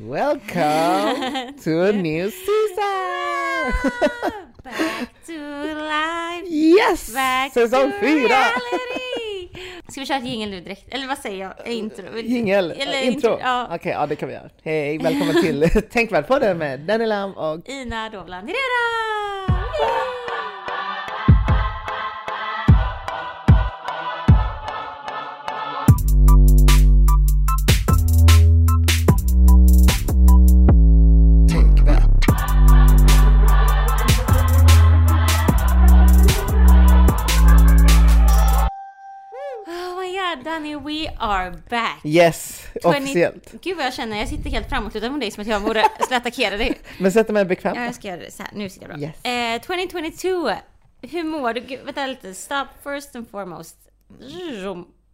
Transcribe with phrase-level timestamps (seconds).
[0.00, 3.72] Welcome to a new season!
[4.64, 5.38] Back to
[5.74, 7.12] life, yes!
[7.12, 8.28] back Säsong to fyra!
[8.28, 9.48] reality!
[9.88, 10.94] Ska vi köra ett jingel nu direkt?
[10.94, 11.72] Eller vad säger jag?
[11.72, 12.18] Intro?
[12.18, 13.38] Jingel, Eller intro.
[13.40, 13.68] Ja.
[13.74, 14.50] Okej, ja det kan vi göra.
[14.62, 20.09] Hej, välkommen till Tänkvärt på det med Danny Lam och Ina Dovland Herrera!
[40.60, 42.00] Danny, we are back!
[42.04, 43.52] Yes, 20 officiellt.
[43.62, 46.56] Gud vad jag känner, jag sitter helt framåtlutad mot dig som att jag borde attackera
[46.56, 46.78] dig.
[46.98, 47.76] Men sätt med bekvämt.
[47.76, 48.52] Ja, jag ska göra det så här.
[48.54, 49.08] Nu sitter jag bra.
[49.08, 49.24] Yes.
[49.24, 50.50] Eh, 2022,
[51.02, 51.60] hur mår du?
[51.60, 53.76] Gud, vänta lite, stop first and foremost.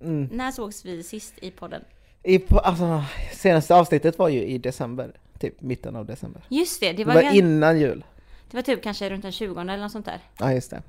[0.01, 0.29] Mm.
[0.33, 1.83] När sågs vi sist i podden?
[2.23, 6.43] I, på, alltså, senaste avsnittet var ju i december, typ mitten av december.
[6.49, 8.05] Just det, det Det var, var gan- innan jul.
[8.51, 10.21] det var typ kanske runt den 20 eller något sånt där.
[10.39, 10.83] Ja, just det.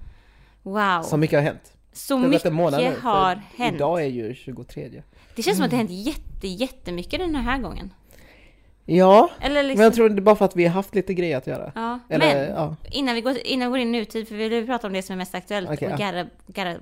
[0.64, 1.73] Wow, Så mycket har hänt.
[1.98, 3.76] Så mycket en månad nu, för har hänt.
[3.76, 5.03] Idag är ju 23.
[5.36, 7.94] Det känns som att det har hänt jätte, jättemycket den här gången.
[8.89, 11.38] Ja, liksom, men jag tror det är bara för att vi har haft lite grejer
[11.38, 11.72] att göra.
[11.76, 12.00] ja.
[12.09, 12.76] Eller, Men ja.
[12.92, 15.02] innan vi, går, innan vi går in i nutid, för vi vill prata om det
[15.02, 15.70] som är mest aktuellt.
[15.70, 16.12] Okej, och ja.
[16.12, 16.80] gotta, gotta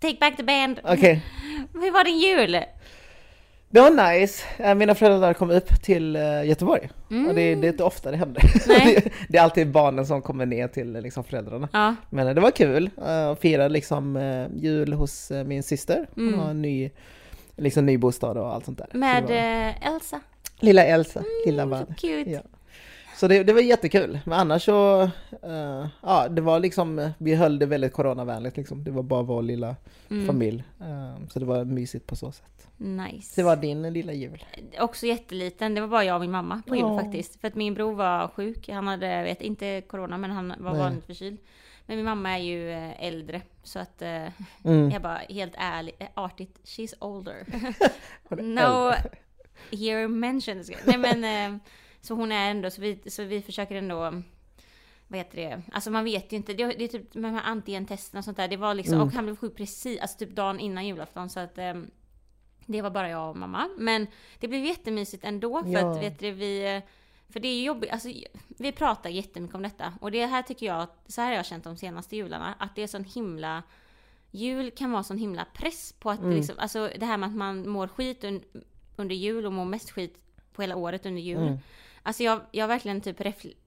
[0.00, 0.80] take back the band.
[0.84, 1.22] Okej.
[1.72, 2.64] Hur var din jul?
[3.76, 4.44] Det var nice.
[4.58, 6.88] Eh, Mina föräldrar kom upp till eh, Göteborg.
[7.28, 8.42] Och det, det är inte ofta det händer.
[8.66, 8.94] Mm.
[8.94, 11.68] Det, det är alltid barnen som kommer ner till eh, liksom, föräldrarna.
[11.72, 14.18] Ja, Men det var kul eh, att fira liksom,
[14.56, 16.06] jul hos min syster.
[16.14, 16.40] Hon Mm.
[16.40, 16.90] har en ny,
[17.56, 18.88] liksom, ny bostad och allt sånt där.
[18.92, 20.20] Med var, Elsa.
[20.60, 21.86] lilla Elsa, lilla Mm, barn.
[21.88, 22.30] så cute.
[22.30, 22.40] Ja.
[23.16, 24.18] Så det, det var jättekul.
[24.24, 25.02] Men annars så,
[25.42, 28.84] eh, ja det var liksom, vi höll det väldigt coronavänligt liksom.
[28.84, 29.76] Det var bara vår lilla
[30.10, 30.26] Mm.
[30.26, 30.64] familj.
[30.80, 32.68] Eh, så det var mysigt på så sätt.
[32.76, 33.34] Nice.
[33.34, 34.44] Så det var din lilla jul.
[34.80, 37.00] Också jätteliten, det var bara jag och min mamma på jul Ja.
[37.00, 37.40] faktiskt.
[37.40, 40.80] För att min bror var sjuk, han hade, vet inte corona men han var Nej.
[40.80, 41.38] vanligt förkyld.
[41.86, 44.26] Men min mamma är ju eh, äldre, så att eh,
[44.64, 44.90] Mm.
[44.90, 47.36] jag bara helt ärligt, artigt, she's older.
[48.42, 48.92] No
[49.70, 50.64] year mentioned.
[50.84, 51.24] Nej men,
[51.54, 51.58] eh,
[52.00, 54.22] så hon är ändå, så vi, så vi försöker ändå
[55.08, 55.62] vad heter det?
[55.72, 56.54] Alltså man vet ju inte.
[56.54, 58.48] Det, det är typ med de här antigentesterna och sånt där.
[58.48, 59.06] Det var liksom, Mm.
[59.06, 61.30] och han blev sjuk precis, alltså typ dagen innan julafton.
[61.30, 61.90] Så att ehm,
[62.66, 63.68] det var bara jag och mamma.
[63.78, 64.06] Men
[64.40, 65.62] det blev jättemysigt ändå.
[65.62, 65.90] För Ja.
[65.92, 66.82] att vet du, vi...
[67.28, 68.08] För det är jobbigt, alltså
[68.58, 69.92] vi pratar jättemycket om detta.
[70.00, 72.54] Och det här tycker jag, så här har jag känt de senaste jularna.
[72.58, 73.62] Att det är sån himla...
[74.30, 76.36] Jul kan vara sån himla press på att det Mm.
[76.36, 78.42] liksom, alltså det här med att man mår skit un,
[78.96, 80.18] under jul och mår mest skit
[80.52, 81.42] på hela året under jul.
[81.42, 81.58] Mm.
[82.06, 83.18] Alltså jag, jag har verkligen typ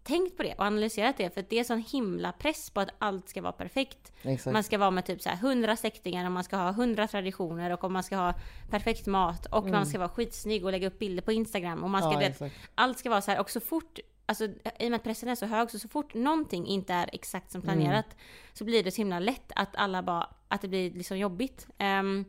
[0.03, 3.29] tänkt på det och analyserat det för det är sån himla press på att allt
[3.29, 4.11] ska vara perfekt.
[4.21, 4.53] Exakt.
[4.53, 7.71] Man ska vara med typ så här 100 släktingar och man ska ha 100 traditioner
[7.73, 8.33] och om man ska ha
[8.69, 12.01] perfekt mat och man ska vara skitsnygg och lägga upp bilder på Instagram och man
[12.01, 12.21] ska, Mm.
[12.21, 12.55] ja, exakt.
[12.75, 15.35] allt ska vara så här och så fort Alltså i och med att pressen är
[15.35, 18.17] så hög så så fort någonting inte är exakt som planerat Mm.
[18.53, 21.67] så blir det så himla lätt att alla bara, att det blir liksom jobbigt.
[21.77, 22.25] Ehm,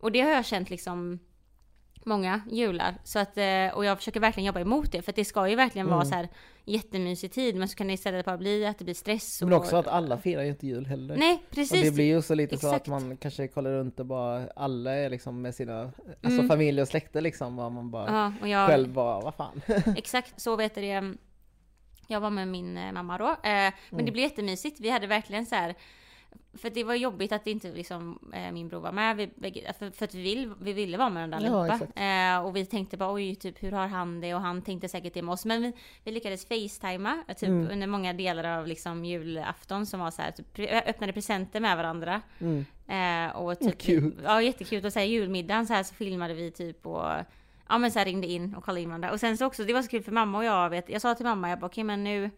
[0.00, 1.18] och det har jag känt liksom
[2.04, 2.94] många jular.
[3.04, 5.86] Så att, eh, och jag försöker verkligen jobba emot det för det ska ju verkligen
[5.86, 6.08] vara Mm.
[6.08, 6.28] så här
[6.64, 9.42] jättemysig tid men så kan det istället bara bli att det blir stress.
[9.42, 11.16] Men och- också att alla firar ju inte jul heller.
[11.16, 11.82] Nej Och precis.
[11.82, 12.86] det blir ju så lite så att Exakt.
[12.88, 16.48] man kanske kollar runt och bara alla är liksom med sina alltså Mm.
[16.48, 19.60] familj och släkter liksom och man bara Ja, och jag, själv bara vad fan.
[19.96, 21.14] Exakt, så vet det.
[22.08, 23.28] Jag var med min eh, mamma då.
[23.28, 24.04] Eh, men Mm.
[24.06, 24.80] det blev jättemysigt.
[24.80, 25.74] Vi hade verkligen så här.
[26.58, 29.16] För det var jobbigt att inte liksom, eh, min bror var med.
[29.16, 32.00] Vi, för, för att vi, vill, vi ville vara med varandra allihopa.
[32.02, 34.34] Eh, och vi tänkte bara oj, typ hur har han det?
[34.34, 35.44] Och han tänkte säkert det med oss.
[35.44, 35.72] Men vi,
[36.04, 37.68] vi lyckades facetima typ Mm.
[37.72, 42.20] under många delar av liksom julafton som var så här, typ, öppnade presenter med varandra.
[42.38, 42.64] Mm.
[42.88, 44.22] Eh, och typ, cute.
[44.24, 44.84] Ja, jättekul.
[44.86, 47.04] Och så här, julmiddagen så här så filmade vi typ och
[47.68, 49.12] ja men så här ringde in och kollade in varandra.
[49.12, 51.14] Och sen så också, det var så kul för mamma och jag vet, jag sa
[51.14, 52.30] till mamma, jag bara okej men nu,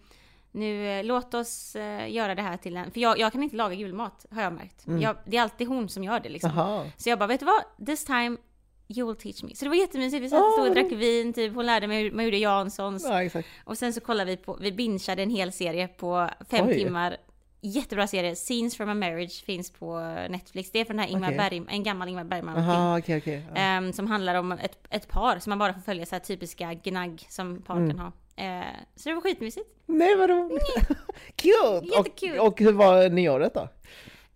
[0.56, 3.56] nu eh, låt oss eh, göra det här till en, för jag, jag kan inte
[3.56, 4.86] laga julmat har jag märkt.
[4.86, 5.00] Mm.
[5.00, 6.50] Jag, det är alltid hon som gör det liksom.
[6.56, 6.90] Jaha.
[6.96, 7.86] Så jag bara, vet du vad?
[7.86, 8.36] This time
[8.88, 9.54] you will teach me.
[9.54, 12.02] Så det var jättemysigt, vi satt och stod och drack vin, typ, hon lärde mig
[12.02, 13.04] hur man gjorde Janssons.
[13.34, 13.42] Ja.
[13.64, 16.74] Och sen så kollade vi på, vi bingeade en hel serie på fem Oj.
[16.74, 17.16] timmar.
[17.60, 19.98] Jättebra serie, Scenes from a Marriage finns på
[20.30, 20.70] Netflix.
[20.70, 21.38] Det är från den här Ingmar Okej.
[21.38, 22.66] Berg, en gammal Ingmar Bergman-film.
[22.66, 23.42] Jaha okej okej.
[23.54, 23.60] Ja.
[23.60, 26.74] Ehm, som handlar om ett, ett par som man bara får följa så här typiska
[26.74, 27.98] gnagg som par kan Mm.
[27.98, 28.12] ha.
[28.36, 28.62] Eh,
[28.96, 29.70] så det var skitmysigt.
[29.86, 30.62] Nej vad roligt!
[31.36, 31.86] Cute!
[31.96, 32.38] Jättekul.
[32.38, 33.68] Och, och hur var nyåret då?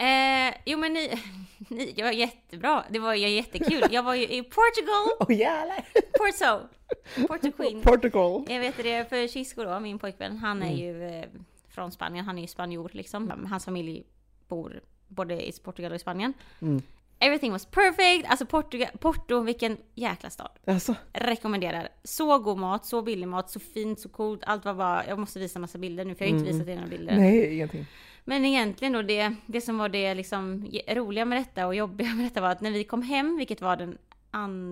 [0.05, 1.21] Eh, jo men ni,
[1.69, 2.85] ni, det var jättebra.
[2.91, 3.83] Det var jättekul.
[3.91, 5.85] Jag var ju i Portugal, Åh jävlar!
[6.19, 6.69] Porto,
[7.29, 7.83] Porto Queen.
[7.83, 8.45] Portugal!
[8.49, 10.79] Jag vet det, för Chisco då, min pojkvän, han är Mm.
[10.79, 11.25] ju eh,
[11.69, 13.47] från Spanien, han är ju spanjor liksom.
[13.51, 14.05] Hans familj
[14.49, 16.33] bor både i Portugal och i Spanien.
[16.63, 16.83] Mm.
[17.21, 18.31] Everything was perfect.
[18.31, 20.51] Alltså Portugal, Porto, vilken jäkla stad.
[20.67, 21.89] Alltså, Rekommenderar.
[22.05, 24.43] Så god mat, så billig mat, så fint, så coolt.
[24.47, 26.59] Allt var bara, jag måste visa massa bilder nu för jag har inte Mm.
[26.59, 27.17] visat er några bilder.
[27.17, 27.87] nej ingenting.
[28.25, 32.25] Men egentligen då det, det som var det liksom roliga med detta och jobbiga med
[32.27, 33.99] detta var att när vi kom hem, vilket var den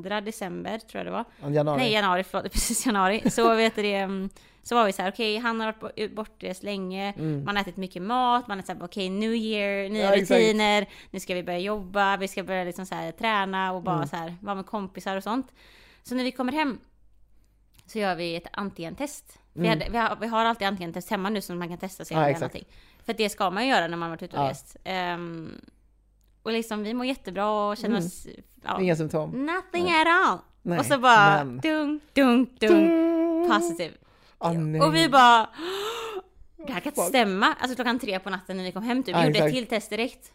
[0.02, 1.24] 2 december tror jag det var.
[1.54, 1.78] Januari.
[1.78, 3.30] Nej januari, förlåt, precis januari.
[3.30, 4.30] Så vet det, mm,
[4.68, 7.44] så var vi så här, okej han har varit bo- bortrest länge, Mm.
[7.44, 10.30] man har ätit mycket mat, man är såhär, okej new year, nya Ja, exakt.
[10.40, 13.96] rutiner, nu ska vi börja jobba, vi ska börja liksom så här, träna och bara
[13.96, 14.08] Mm.
[14.08, 15.52] så här, vara med kompisar och sånt.
[16.02, 16.78] Så när vi kommer hem
[17.86, 19.38] så gör vi ett antigentest.
[19.52, 19.78] Vi, Mm.
[19.78, 22.28] hade, vi, har, vi har alltid antigentest hemma nu som man kan testa sig Ja,
[22.28, 22.40] exakt.
[22.40, 22.64] någonting.
[23.04, 24.50] För det ska man ju göra när man varit ute och Ja.
[24.50, 24.76] rest.
[24.84, 25.52] Ehm,
[26.42, 28.06] och liksom vi mår jättebra och känner Mm.
[28.06, 28.26] oss...
[28.64, 29.30] Ja, Inga symptom.
[29.46, 30.38] nothing at all.
[30.62, 33.94] Nej, och så bara men- dunk, dunk, dunk, positive.
[33.94, 34.07] Ah,
[34.40, 34.80] nej.
[34.80, 35.48] Och vi bara...
[36.66, 37.54] Det här kan inte stämma.
[37.60, 39.14] Alltså klockan tre på natten när vi kom hem typ.
[39.16, 39.54] Vi Ja, gjorde ett exakt.
[39.56, 40.32] till test direkt.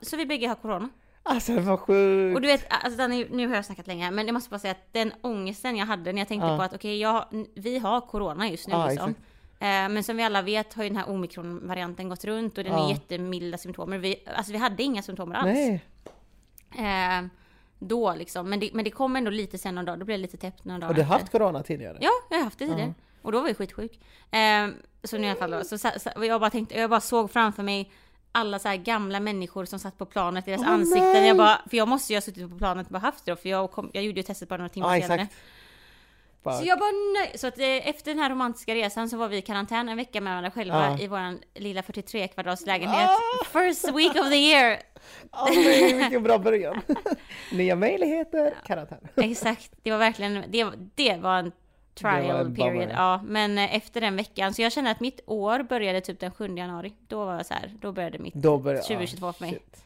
[0.00, 0.88] Så vi bägge har corona.
[1.22, 2.34] Alltså det var sjukt.
[2.36, 4.70] Och du vet, alltså Danny, nu har jag snackat länge, men jag måste bara säga
[4.70, 6.56] att den ångesten jag hade när jag tänkte Ja.
[6.56, 7.24] på att okej, jag,
[7.54, 9.10] vi har corona just nu Ja, liksom.
[9.10, 9.26] exakt.
[9.60, 12.72] Eh, men som vi alla vet har ju den här omikron-varianten gått runt och den
[12.72, 12.86] Ja.
[12.86, 13.98] är jättemilda symptomer.
[13.98, 15.44] Vi, alltså vi hade inga symptomer alls.
[15.54, 15.84] Nej.
[16.78, 17.26] Eh,
[17.78, 20.22] då liksom, men det, men det kom ändå lite sen någon dag, då blev det
[20.22, 21.12] lite täppt någon dag Har du efter.
[21.18, 21.98] haft corona tidigare?
[22.00, 22.94] Ja, jag har haft det tidigare.
[23.24, 23.92] Och då var jag skitsjuk.
[24.30, 24.68] Eh,
[25.04, 27.30] så nu i alla fall då, så, så, så, jag bara tänkte, jag bara såg
[27.30, 27.92] framför mig
[28.32, 31.12] alla så här gamla människor som satt på planet, deras Åh, ansikten.
[31.12, 31.26] nej!
[31.28, 33.36] Jag bara, för jag måste ju ha suttit på planet och bara haft det då,
[33.36, 35.20] för jag, kom, jag gjorde ju testet bara några timmar Ja, senare.
[35.22, 35.36] exakt.
[36.42, 37.38] Bara, Så jag bara nej.
[37.38, 40.20] Så att eh, efter den här romantiska resan så var vi i karantän en vecka
[40.20, 41.04] med varandra själva Ja.
[41.04, 43.10] i våran lilla 43 kvadrats lägenhet.
[43.10, 43.44] Ah!
[43.52, 44.78] First week of the year!
[45.32, 46.80] Åh nej, vilken bra början.
[47.52, 49.08] Nya möjligheter, karantän.
[49.16, 51.52] Exakt, det var verkligen, det, det var en
[51.94, 52.88] trial period.
[52.92, 56.30] Ja, men eh, efter den veckan, så jag känner att mitt år började typ den
[56.30, 56.92] 7 januari.
[57.08, 59.50] Då var jag så här, då började mitt Då började, 2022 för mig.
[59.52, 59.84] shit.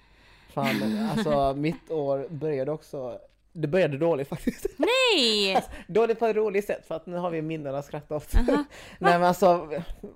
[0.52, 3.18] Fan, alltså mitt år började också,
[3.52, 4.66] det började dåligt faktiskt.
[4.76, 5.64] Nej!
[5.86, 8.32] Dåligt på ett roligt sätt för att nu har vi minnen att skratta åt.
[8.98, 9.68] Nej men alltså,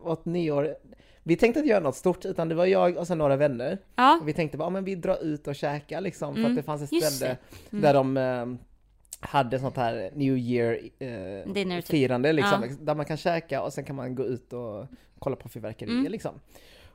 [0.03, 0.77] åt nyår,
[1.23, 3.79] vi tänkte inte göra något stort utan det var jag och sen några vänner.
[3.97, 6.53] Ja, Och vi tänkte bara, ja, men vi drar ut och käkar liksom för Mm,
[6.53, 7.37] att det fanns ett ställe.
[7.73, 7.83] Mm.
[7.83, 8.47] där de eh,
[9.23, 11.53] hade sånt här New Year eh,
[11.83, 12.35] typ.
[12.37, 12.77] liksom, Ja.
[12.81, 14.87] där man kan käka och sen kan man gå ut och
[15.19, 16.13] kolla på fyrverkerier Mm.
[16.13, 16.35] liksom.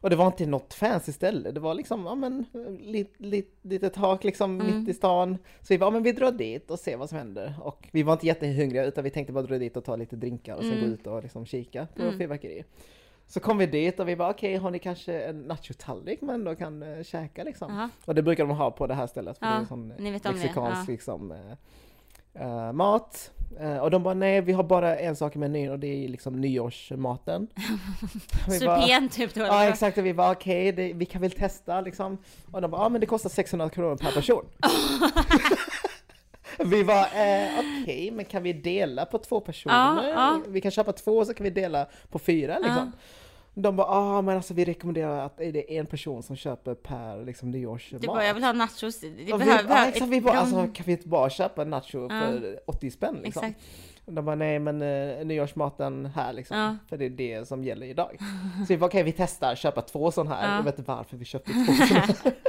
[0.02, 2.46] Och det var inte något fancy ställe, det var liksom, ja men,
[2.82, 4.80] lit, lit, litet tak liksom Mm.
[4.80, 5.38] mitt i stan.
[5.62, 7.54] Så vi bara, ja, men vi drar dit och ser vad som händer.
[7.62, 10.56] Och vi var inte jättehungriga utan vi tänkte bara dra dit och ta lite drinkar
[10.56, 10.86] och sen Mm.
[10.86, 12.18] gå ut och liksom kika på Mm.
[12.18, 12.66] fyrverkerier.
[13.28, 16.56] Så kom vi dit och vi bara, okej har ni kanske en nachotallrik man då
[16.56, 17.72] kan uh, käka liksom?
[17.72, 17.90] Aha.
[18.06, 20.04] Och det brukar de ha på det här stället, för Ja, det är sån om
[20.04, 20.92] det, mexikansk ja.
[20.92, 21.38] liksom, eh,
[22.40, 23.32] eh, mat.
[23.60, 26.08] Eh, och de bara, nej vi har bara en sak i menyn och det är
[26.08, 27.48] liksom nyårsmaten.
[28.60, 29.42] Supen typ då.
[29.42, 32.18] Ja exakt, och vi bara okej, det- vi kan väl testa liksom.
[32.52, 34.46] Och de bara, ja men det kostar 600 kronor per person.
[36.58, 39.76] vi var eh, okej, men kan vi dela på två personer?
[39.76, 40.42] Ja, ja.
[40.48, 42.92] Vi kan köpa två så kan vi dela på fyra liksom.
[43.60, 47.26] De bara, ah men alltså vi rekommenderar att det är en person som köper per
[47.26, 48.02] liksom nyårsmat.
[48.02, 49.00] Du bara, jag vill ha nachos.
[49.00, 51.30] Det Och vi, behöver, ja, behöver- exakt, vi bara, de- alltså, kan vi inte bara
[51.30, 52.10] köpa en nacho Ja.
[52.10, 53.44] för 80 spänn liksom?
[53.44, 53.66] Exakt.
[54.06, 56.76] De bara, nej men uh, nyårsmaten här liksom, Ja.
[56.90, 58.18] för det är det som gäller idag.
[58.58, 60.56] Så vi bara, okej vi testar, köpa två sådana här, Ja.
[60.56, 62.16] jag vet inte varför vi köpte två sådana här.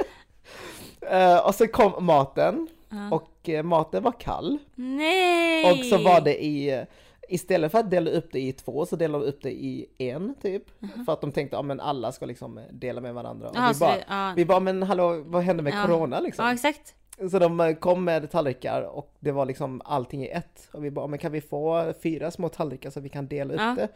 [1.01, 2.67] Eh, och så kom maten,
[3.11, 4.57] och eh, maten var kall.
[4.75, 5.71] Nej!
[5.71, 6.81] Och så var det i, eh,
[7.29, 10.35] istället för att dela upp det i två så delade de upp det i en
[10.41, 10.63] typ.
[11.05, 13.49] För att de tänkte, ja men alla ska liksom dela med varandra.
[13.49, 14.33] Och Ja, vi, bara, det- ja.
[14.35, 15.83] vi bara, men hallå vad hände med Ja.
[15.85, 16.45] corona liksom?
[16.45, 16.95] Ja, exakt.
[17.31, 20.69] Så de eh, kom med tallrikar och det var liksom allting i ett.
[20.73, 23.59] Och vi bara, men kan vi få fyra små tallrikar så vi kan dela upp
[23.59, 23.75] Ja.
[23.77, 23.87] det?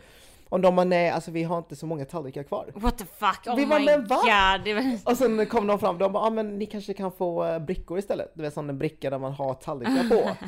[0.50, 2.72] Och de bara, nej alltså vi har inte så många tallrikar kvar.
[2.76, 3.48] What the fuck?
[3.48, 4.16] Oh Vi bara, my men va?
[4.64, 4.76] god.
[4.76, 5.12] Var...
[5.12, 8.00] Och sen kom de fram, de bara, ah, men ni kanske kan få eh, brickor
[8.00, 8.32] istället.
[8.36, 10.30] Du vet sån en bricka där man har tallrikar på.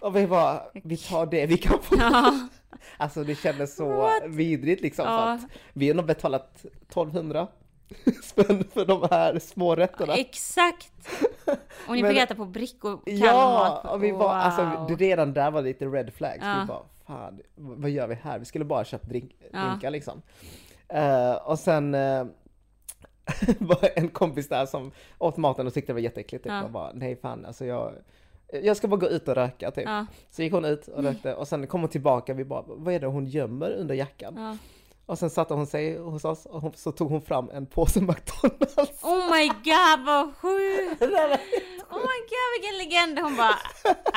[0.00, 1.96] Och vi bara, vi tar det vi kan få.
[1.98, 2.48] Ja.
[2.96, 4.22] Alltså det kändes så What?
[4.26, 5.04] vidrigt liksom.
[5.06, 5.32] För Ja.
[5.32, 5.40] att
[5.72, 7.46] vi har nog betalat 1200
[8.24, 10.14] spänn för de här små rätterna.
[10.14, 10.92] Exakt!
[11.88, 14.86] Och ni Men- fick äta på brickor, Ja, och vi var, alltså Wow.
[14.88, 16.38] det redan där var lite red flags.
[16.42, 16.58] Ja.
[16.60, 18.38] Vi bara, fan, vad gör vi här?
[18.38, 19.58] Vi skulle bara köpt drink, Ja.
[19.64, 20.22] drinkar liksom.
[20.88, 22.24] Eh, och sen eh,
[23.58, 26.46] var en kompis där som åt maten och tyckte det var jätteäckligt.
[26.46, 26.62] Ja.
[26.64, 27.92] Och bara, nej fan, alltså jag,
[28.62, 29.84] jag ska bara gå ut och röka typ.
[29.84, 32.94] Ja, Så gick hon ut och rökte och sen kom hon tillbaka, vi bara, vad
[32.94, 34.34] är det hon gömmer under jackan?
[34.36, 34.56] ja.
[35.06, 38.00] Och sen satte hon sig hos oss och hon, så tog hon fram en påse
[38.00, 39.04] McDonalds.
[39.04, 41.02] Oh my god vad sjukt!
[41.90, 43.18] Oh my god vilken legend!
[43.18, 43.54] Hon bara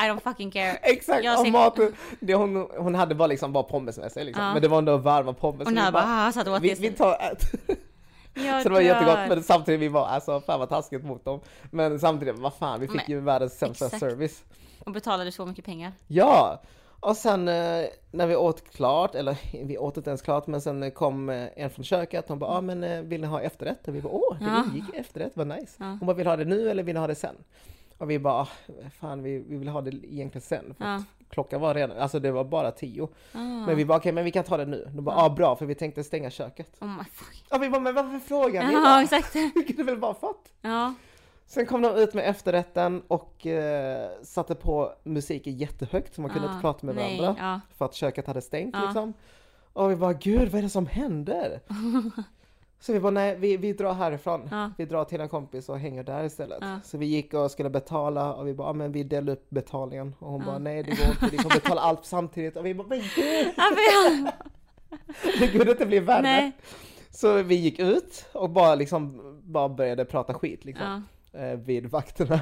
[0.06, 0.72] I don't fucking care.
[0.82, 4.24] Exakt, Jag och ser- maten, det hon, hon hade bara liksom bara pommes med sig
[4.24, 4.44] liksom.
[4.44, 4.52] Ja.
[4.52, 5.64] Men det var ändå varma pommes.
[5.64, 7.16] Så vi när bara ah, och åt vi, vi tar.
[8.34, 8.86] Jag Så det var dör.
[8.88, 11.40] jättegott men samtidigt vi var alltså fan vad taskigt mot dem.
[11.70, 14.00] Men samtidigt, vad fan vi fick Men, ju världens sämsta exakt.
[14.00, 14.44] service.
[14.84, 15.92] Och betalade så mycket pengar.
[16.06, 16.62] Ja!
[17.00, 20.90] Och sen eh, när vi åt klart, eller vi åt inte ens klart, men sen
[20.90, 22.28] kom eh, en från köket.
[22.28, 23.88] Hon bara, ah, men eh, vill ni ha efterrätt?
[23.88, 24.64] Och vi bara, åh, det Ja.
[24.74, 25.74] gick efterrätt, vad nice.
[25.78, 25.84] Ja.
[25.86, 27.34] Hon bara, vill ha det nu eller vill ni ha det sen?
[27.98, 28.48] Och vi bara, ah,
[29.00, 30.74] fan vi, vi vill ha det egentligen sen.
[30.78, 31.02] För Ja.
[31.30, 33.08] Klockan var redan, alltså det var bara tio.
[33.32, 33.38] Ah.
[33.38, 34.88] Men vi bara, okej men vi kan ta det nu.
[34.94, 36.76] De bara, ah, bra, för vi tänkte stänga köket.
[36.80, 37.44] Oh my fuck.
[37.50, 38.72] Och vi bara, men varför frågar ni?
[38.72, 39.36] Ja, exakt.
[39.54, 40.52] Vi kunde väl bara fått?
[40.60, 40.94] Ja.
[41.46, 46.48] Sen kom de ut med efterrätten och eh, satte på musiken jättehögt så man kunde
[46.48, 47.42] Ah, inte prata med nej, varandra.
[47.42, 47.60] Ja.
[47.78, 48.84] För att köket hade stängt Ja.
[48.84, 49.12] liksom.
[49.72, 51.60] Och vi bara, gud vad är det som händer?
[52.80, 54.48] så vi bara, nej vi, vi drar härifrån.
[54.50, 54.70] Ja.
[54.78, 56.58] Vi drar till en kompis och hänger där istället.
[56.60, 56.80] Ja.
[56.84, 60.14] Så vi gick och skulle betala och vi bara, ah, men vi delar upp betalningen.
[60.18, 60.46] Och hon Ja.
[60.46, 62.56] bara, nej det går inte, vi får betala allt samtidigt.
[62.56, 63.46] Och vi bara, men gud!
[65.40, 66.22] Det kunde inte bli värre.
[66.22, 66.52] Nej.
[67.10, 72.40] Så vi gick ut och bara liksom, bara började prata skit liksom eh, vid vakterna.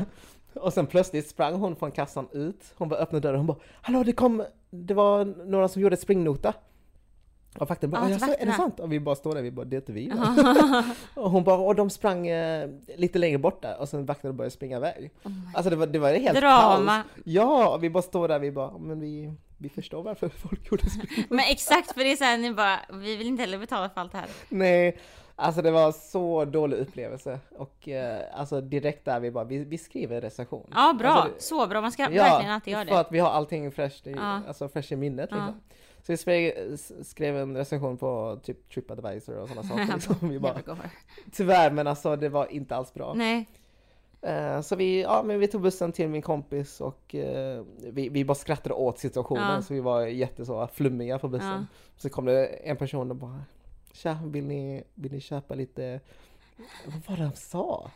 [0.55, 2.75] Och sen plötsligt sprang hon från kassan ut.
[2.79, 5.97] Hon bara öppnade dörren och hon bara Hallå det kom, det var några som gjorde
[5.97, 6.55] springnota.
[7.61, 8.81] Och vakten bara Ja, till jaså, är det sant?
[8.81, 10.13] Och vi bara står där, vi bara det är inte vi.
[11.15, 14.51] och hon bara, och de sprang eh, lite längre bort där och sen vakterna började
[14.51, 15.11] springa iväg.
[15.25, 16.97] Oh Alltså det var, det var helt Drama.
[17.03, 17.23] kaos.
[17.25, 20.91] Ja, och vi bara står där, vi bara, men vi, vi förstår varför folk gjorde
[20.91, 21.23] springnota.
[21.35, 24.13] Men exakt, för det är såhär, ni bara, vi vill inte heller betala för allt
[24.13, 24.29] det här.
[24.49, 24.99] Nej,
[25.37, 27.39] alltså det var så dålig upplevelse.
[27.59, 30.67] Och eh, alltså direkt där vi bara, vi, vi skriver recension.
[30.75, 31.09] Ja, bra.
[31.09, 31.81] Alltså, det- så bra.
[31.81, 33.01] Man ska verkligen alltid göra för det.
[33.01, 34.41] att vi har allting fräscht i, Ja.
[34.49, 35.29] alltså fräscht i minnet.
[35.33, 35.37] Ja.
[35.37, 35.61] Liksom.
[36.17, 39.87] Så vi skrev, en recension på typ Tripadvisor och sådana saker.
[39.95, 40.15] Liksom.
[40.21, 40.63] Vi bara,
[41.33, 43.15] tyvärr, men alltså det var inte alls bra.
[43.15, 43.47] Nej.
[44.23, 48.25] Eh, så vi, ja, men vi tog bussen till min kompis och eh, vi, vi
[48.25, 49.55] bara skrattade åt situationen.
[49.55, 49.63] Ja.
[49.63, 51.49] Så vi var jätte så flummiga på bussen.
[51.49, 51.65] Ja.
[51.97, 53.43] Så kom det en person och bara
[53.93, 56.01] Tja, vill ni, vill ni köpa lite...
[56.85, 57.91] Vad var det han sa?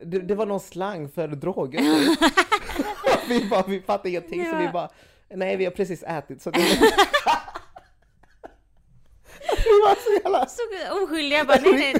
[0.00, 1.78] Det, det var någon slang för droger.
[1.78, 2.18] typ.
[3.28, 4.88] vi, bara, vi fattade ingenting så vi bara
[5.34, 6.58] Nej, vi har precis ätit så det
[9.82, 10.46] var så jävla...
[10.46, 10.62] Så
[11.04, 11.94] oskyldiga bara, nej, nej,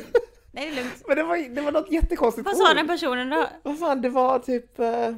[0.52, 1.02] nej det är lugnt.
[1.06, 3.46] Men det var, det var något jättekonstigt Vad sa den personen då?
[3.62, 4.80] Vad fan, det var typ...
[4.80, 5.16] Uh,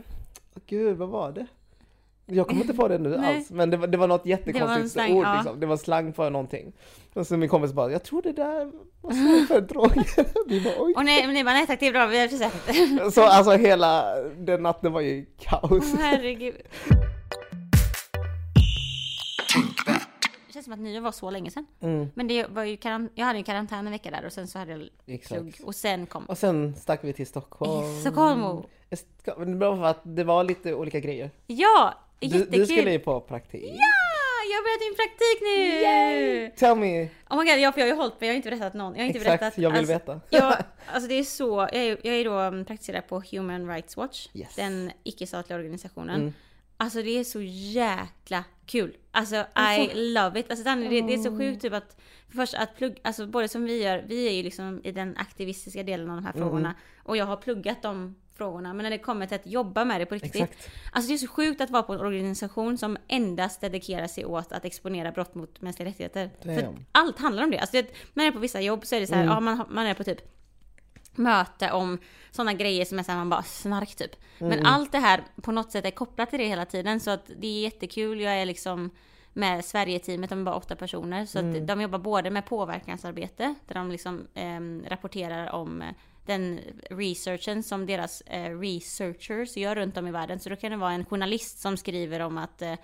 [0.67, 1.47] gud, vad var det?
[2.27, 5.13] Jag kommer inte på det nu alls, men det var, det var något jättekonstigt slang,
[5.13, 5.35] ord ja.
[5.35, 5.61] liksom.
[5.61, 6.73] Det var slang för någonting.
[7.15, 10.47] Och så min kompis bara, jag tror det där var slang för droger.
[10.49, 10.95] Vi bara, oj.
[10.97, 13.15] Och men ni bara, nej tack det är bra, vi har precis ätit.
[13.15, 15.71] Så alltså hela den natten var ju kaos.
[15.71, 16.55] Åh, Herregud.
[20.65, 21.67] Känns som att nyår var så länge sedan.
[21.81, 22.79] Mm, Men det var ju
[23.15, 25.61] jag hade ju karantän en vecka där och sen så hade jag plugg.
[25.65, 28.01] Och sen kom Och sen stack vi till Stockholm.
[28.01, 28.63] Stockholm.
[29.37, 31.31] Men Det var för att det var lite olika grejer.
[31.47, 31.95] Ja!
[32.19, 32.59] Du, Jättekul!
[32.61, 33.65] du skulle ju på praktik.
[33.65, 33.77] Ja!
[34.51, 36.51] Jag har börjat min praktik nu!
[36.57, 37.09] Tell me!
[37.31, 38.93] Oh my god, ja, för jag har ju hållit mig, jag har inte berättat någon.
[38.95, 39.59] Jag har inte Exakt, berättat.
[39.59, 40.21] jag vill alltså, veta.
[40.31, 40.57] Ja,
[40.93, 44.29] alltså det är så, jag är, jag är då mm, praktiserare på Human Rights Watch,
[44.35, 44.55] Yes.
[44.57, 46.21] den icke-statliga organisationen.
[46.21, 46.33] Mm.
[46.85, 48.97] Alltså det är så jäkla kul.
[49.11, 49.37] Alltså
[49.77, 50.51] I love it.
[50.51, 51.97] Alltså Danny, det, det är så sjukt typ att
[52.29, 55.17] för först att plugga, alltså både som vi gör, vi är ju liksom i den
[55.17, 56.43] aktivistiska delen av de här Mm.
[56.49, 58.75] frågorna och jag har pluggat de frågorna.
[58.75, 60.35] Men när det kommer till att jobba med det på riktigt.
[60.35, 60.69] Exakt.
[60.93, 64.53] Alltså det är så sjukt att vara på en organisation som endast dedikerar sig åt
[64.53, 66.31] att exponera brott mot mänskliga rättigheter.
[66.43, 67.59] För allt handlar om det.
[67.59, 69.35] Alltså det, man är på vissa jobb så är det så här, Mm.
[69.35, 70.21] ja, man, man är på typ
[71.19, 71.99] möte om
[72.31, 74.17] sådana grejer som är såhär man bara snark typ.
[74.39, 74.67] Men Mm.
[74.67, 77.47] allt det här på något sätt är kopplat till det hela tiden så att det
[77.47, 78.21] är jättekul.
[78.21, 78.91] Jag är liksom
[79.33, 81.27] med Sverige-teamet, de är bara åtta personer.
[81.27, 81.63] Så Mm.
[81.63, 85.89] att de jobbar både med påverkansarbete där de liksom ehm, rapporterar om eh,
[86.27, 90.41] den researchen som deras eh, researchers gör runt om i världen.
[90.41, 92.75] Så då kan det vara en journalist som skriver om att eh,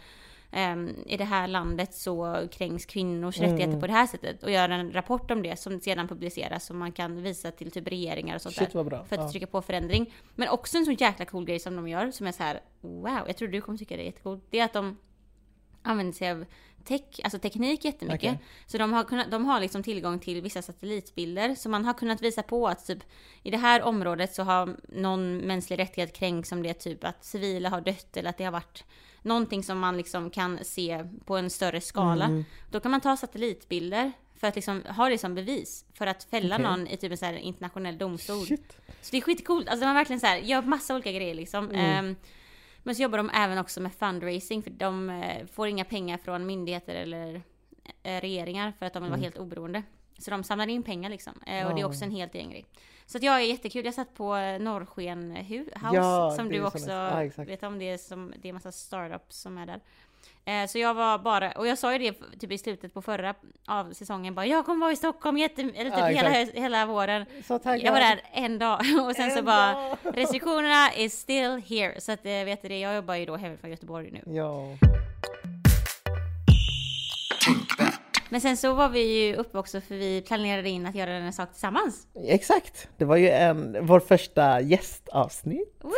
[1.07, 3.51] i det här landet så kränks kvinnors Mm.
[3.51, 6.79] rättigheter på det här sättet och gör en rapport om det som sedan publiceras som
[6.79, 9.05] man kan visa till typ regeringar och sånt Shit där bra.
[9.05, 9.31] för att Ja.
[9.31, 10.15] trycka på förändring.
[10.35, 13.21] Men också en sån jäkla cool grej som de gör som är så här: wow,
[13.27, 14.41] jag tror du kommer tycka det är jättekul.
[14.51, 14.97] Det är att de
[15.83, 16.45] använder sig av
[16.85, 18.35] tech, alltså teknik jättemycket.
[18.35, 18.39] Okej.
[18.67, 21.55] Så de har, kunnat, de har liksom tillgång till vissa satellitbilder.
[21.55, 22.99] Så man har kunnat visa på att typ
[23.43, 27.25] i det här området så har någon mänsklig rättighet kränkt som det är typ att
[27.25, 28.85] civila har dött eller att det har varit
[29.23, 32.25] någonting som man liksom kan se på en större skala.
[32.25, 32.45] Mm.
[32.71, 36.55] Då kan man ta satellitbilder för att liksom ha det som bevis för att fälla
[36.55, 36.67] Okej.
[36.67, 38.47] någon i typ en så internationell domstol.
[38.47, 38.77] Shit.
[39.01, 39.69] Så det är skitcoolt.
[39.69, 41.65] Alltså de har verkligen så här, gör massa olika grejer liksom.
[41.71, 41.77] Mm.
[41.81, 42.17] Ehm,
[42.83, 46.47] men så jobbar de även också med fundraising för de eh, får inga pengar från
[46.47, 47.43] myndigheter eller
[48.03, 49.25] eh, regeringar för att de vill vara Mm.
[49.25, 49.83] helt oberoende.
[50.19, 51.33] Så de samlar in pengar liksom.
[51.47, 52.67] Eh, och det är också en helt egen grej.
[53.11, 53.85] Så att jag är jättekul.
[53.85, 57.35] Jag satt på eh, Norrsken House Ja, som du så också nice.
[57.37, 57.79] Ja, vet om.
[57.79, 59.81] Det är, som, det är massa startups som är där.
[60.45, 63.35] Eh, Så jag var bara, och jag sa ju det typ i slutet på förra
[63.67, 67.27] av säsongen bara Jag kommer vara i Stockholm jätte, eller typ Ja, hela, hela våren.
[67.47, 67.61] Så.
[67.65, 69.97] Jag var där en dag och sen så En bara dag.
[70.15, 72.01] restriktionerna is still here.
[72.01, 74.33] Så att eh, vet du det, jag jobbar ju då hemifrån Göteborg nu.
[74.37, 74.67] Ja.
[78.31, 81.23] Men sen så var vi ju uppe också för vi planerade in att göra den
[81.23, 82.07] här sak tillsammans.
[82.27, 82.89] Exakt.
[82.97, 85.79] Det var ju en, vår första gästavsnitt.
[85.83, 85.91] Woo!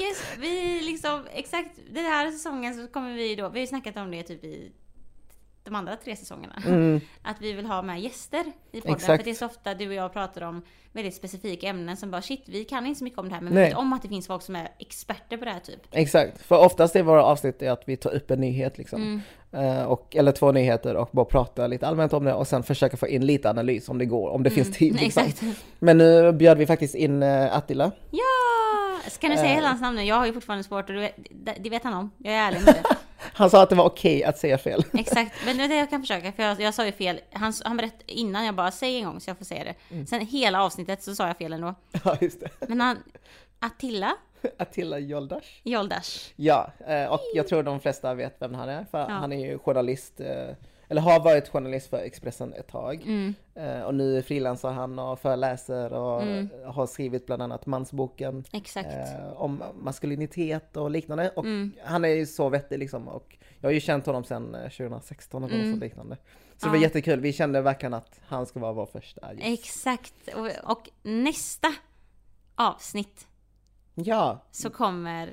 [0.00, 3.96] Yes, vi liksom, exakt den här säsongen så kommer vi då, vi har ju snackat
[3.96, 4.72] om det typ i
[5.64, 6.54] de andra tre säsongerna.
[6.66, 8.96] Mm, Att vi vill ha med gäster i podden.
[8.96, 9.22] Exakt.
[9.22, 12.22] För det är så ofta du och jag pratar om väldigt specifika ämnen som bara
[12.22, 13.68] shit, vi kan inte så mycket om det här men vi Nej.
[13.68, 15.80] vet om att det finns folk som är experter på det här typ.
[15.92, 16.42] exakt.
[16.42, 19.02] För oftast är våra avsnitt är att vi tar upp en nyhet liksom.
[19.02, 19.20] Mm.
[19.52, 22.96] Eh, och, eller två nyheter och bara prata lite allmänt om det och sen försöka
[22.96, 24.94] få in lite analys om det går, om det finns tid.
[25.00, 25.22] Liksom.
[25.22, 25.30] Mm.
[25.32, 25.64] Exakt.
[25.78, 27.90] Men nu bjöd vi faktiskt in uh, Attila.
[28.10, 28.22] Ja!
[29.10, 29.54] Ska du säga Eh.
[29.54, 30.02] hela hans namn nu?
[30.04, 30.96] Jag har ju fortfarande svårt och
[31.60, 32.10] det vet han om.
[32.18, 32.96] Jag är ärlig med det.
[33.22, 34.84] Han sa att det var okej att säga fel.
[34.92, 37.20] Exakt, men det är det jag kan försöka för jag, jag sa ju fel.
[37.32, 39.74] Han, han berättade innan jag bara säg en gång så jag får säga det.
[39.94, 40.06] Mm.
[40.06, 41.74] Sen hela avsnittet så sa jag fel ändå.
[42.04, 42.48] ja, just det.
[42.68, 43.02] Men han,
[43.58, 44.14] Attila
[44.58, 45.46] Attila Joldash.
[45.62, 46.32] Joldash.
[46.36, 49.06] Ja, eh, och jag tror de flesta vet vem han är, för Ja.
[49.08, 50.54] han är ju journalist, eh,
[50.92, 53.02] eller har varit journalist för Expressen ett tag.
[53.02, 56.48] Mm, Eh, Och nu frilansar han och föreläser och Mm.
[56.66, 61.30] har skrivit bland annat Mansboken eh, om maskulinitet och liknande.
[61.36, 61.72] Och Mm.
[61.84, 63.08] han är ju så vettig liksom.
[63.08, 66.16] Och jag har ju känt honom sedan eh, 2016 eller något liknande.
[66.56, 67.20] Så det var jättekul.
[67.20, 69.44] Vi kände verkligen att han ska vara vår första gäst.
[69.46, 70.14] Exakt.
[70.36, 71.68] Och, och nästa
[72.54, 73.26] avsnitt
[73.94, 75.32] Ja, så kommer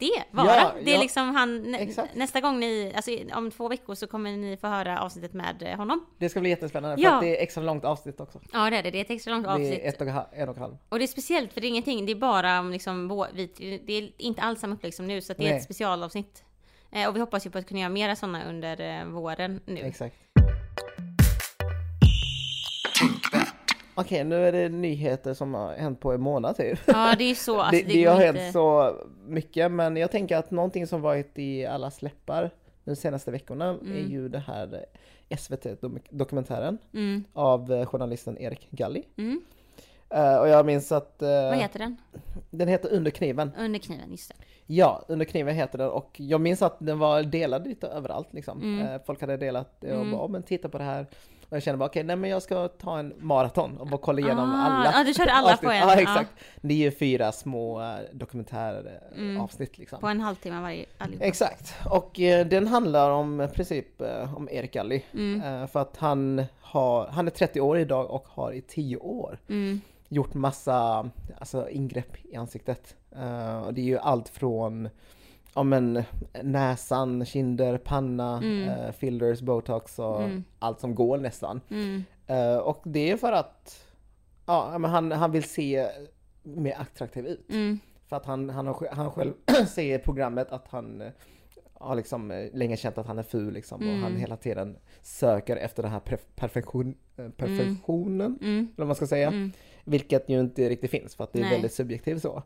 [0.00, 0.46] det vara.
[0.46, 1.00] Ja, det är ja.
[1.00, 2.14] liksom han, Exakt.
[2.14, 5.76] nästa gång ni, alltså om två veckor så kommer ni få höra avsnittet med eh,
[5.76, 6.06] honom.
[6.18, 7.14] det ska bli jättespännande för Ja.
[7.14, 8.40] att det är extra långt avsnitt också.
[8.52, 9.80] Ja det är det, det är ett extra långt Det avsnitt.
[9.82, 10.76] är ett och, en och en halv.
[10.88, 13.46] Och det är speciellt för det är ingenting, det är bara om liksom, vi,
[13.86, 15.56] det är inte alls samma upplägg som nu så det är Nej.
[15.56, 16.44] ett specialavsnitt.
[16.92, 19.80] Eh, och vi hoppas ju på att kunna göra mera sådana under eh, våren nu.
[19.80, 20.16] Exakt.
[23.94, 26.78] Okej, nu är det nyheter som har hänt på en månad typ.
[26.86, 27.60] Ja det är så.
[27.60, 31.00] Alltså, det, det, går har inte- hänt så mycket, men jag tänker att någonting som
[31.02, 32.50] varit i alla släppar
[32.84, 33.92] de senaste veckorna Mm.
[33.92, 34.84] är ju det här
[35.38, 39.02] SVT-dokumentären Mm, av eh, journalisten Erik Galli.
[39.16, 39.40] mm.
[40.10, 41.96] Eh, och jag minns att eh, Vad heter den?
[42.50, 43.50] den heter Under kniven.
[43.58, 44.34] Under kniven, just det.
[44.66, 48.80] Ja, Under kniven heter den och jag minns att den var delad lite överallt liksom.
[48.80, 50.10] Eh, folk hade delat det och Mm.
[50.12, 51.06] bara, "Ja, men titta på det här.
[51.50, 54.20] Och jag kände bara, okej, nej men jag ska ta en maraton och bara kolla
[54.20, 54.92] igenom Ah, alla.
[54.98, 55.60] ja, du körde alla avsnitt.
[55.68, 56.30] på en, Ja, exakt.
[56.60, 59.40] Det är ju fyra små eh, dokumentäravsnitt Mm.
[59.40, 60.00] avsnitt liksom.
[60.00, 61.24] På en halvtimme varje allihopa.
[61.24, 65.04] Exakt, och eh, den handlar om i princip eh, om Erik Galli.
[65.14, 68.96] Mm, Eh, för att han, har, han är 30 år idag och har i 10
[68.96, 72.94] år mm, gjort massa alltså, ingrepp i ansiktet.
[73.16, 74.88] Eh, och det är ju allt från
[75.54, 76.02] ja, men,
[76.42, 78.68] näsan, kinder, panna, Mm.
[78.68, 80.44] eh, fillers, botox och Mm.
[80.58, 81.60] allt som går nästan.
[81.70, 83.84] mm, Eh, och det är för att
[84.46, 85.86] ja, men han, han vill se
[86.42, 87.50] mer attraktiv ut.
[87.50, 89.32] mm, För att han, han, har, han själv
[89.68, 91.08] säger i programmet att han eh,
[91.74, 94.16] har liksom eh, länge känt att han är ful liksom och han Mm.
[94.20, 99.06] hela tiden söker efter den här perf- perfektion, eh, perfektionen, mm, eller vad man ska
[99.06, 99.50] säga.
[99.84, 101.50] Vilket ju inte riktigt finns för att det är Nej.
[101.52, 102.42] väldigt subjektivt så.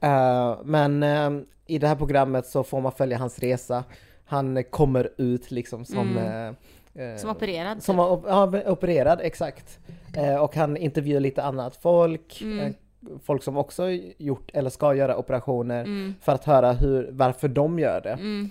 [0.00, 1.30] Eh, men eh,
[1.66, 3.84] i det här programmet så får man följa hans resa.
[4.24, 6.18] Han kommer ut liksom som...
[6.18, 6.54] Mm.
[6.94, 7.82] eh, Som opererad.
[7.82, 9.78] som var op- ja, opererad, exakt.
[10.40, 12.40] Och han intervjuar lite annat folk.
[12.42, 12.74] Mm.
[13.24, 13.84] Folk som också
[14.18, 15.80] gjort eller ska göra operationer.
[15.84, 18.12] Mm, För att höra hur, varför de gör det.
[18.12, 18.50] mm,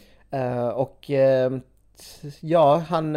[0.75, 1.09] och
[2.41, 3.15] ja, han,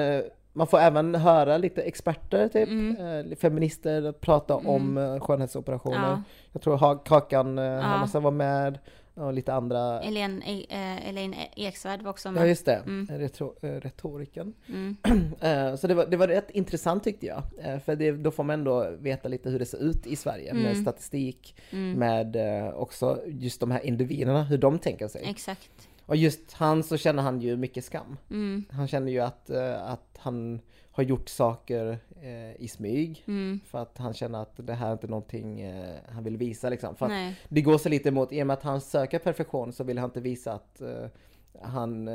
[0.56, 3.30] man får även höra lite experter, typ, Mm.
[3.30, 4.66] eh, feminister prata Mm.
[4.66, 6.08] om eh, skönhetsoperationer.
[6.10, 6.22] ja.
[6.52, 7.80] Jag tror ha- Kakan eh, Ja.
[7.80, 8.78] Hermansson var med
[9.14, 10.00] och lite andra.
[10.00, 12.48] Elaine, eh, Elaine Eksvärd var också Ja med.
[12.48, 13.06] just det, Mm.
[13.10, 14.54] Retro, eh, retoriken.
[14.68, 14.96] Mm,
[15.76, 17.42] Så det var, det var rätt intressant tyckte jag.
[17.84, 20.66] För det, då får man ändå veta lite hur det ser ut i Sverige med
[20.70, 20.82] Mm.
[20.82, 22.36] statistik, mm, med
[22.74, 25.22] också just de här individerna, hur de tänker sig.
[25.26, 25.88] exakt.
[26.06, 28.16] Och just han så känner han ju mycket skam.
[28.30, 33.24] Mm, Han känner ju att, eh, att han har gjort saker eh, i smyg.
[33.26, 36.68] mm, För att han känner att det här är inte någonting eh, han vill visa
[36.68, 36.96] liksom.
[36.96, 39.84] För att det går sig lite emot, i och med att han söker perfektion så
[39.84, 41.06] vill han inte visa att eh,
[41.62, 42.08] han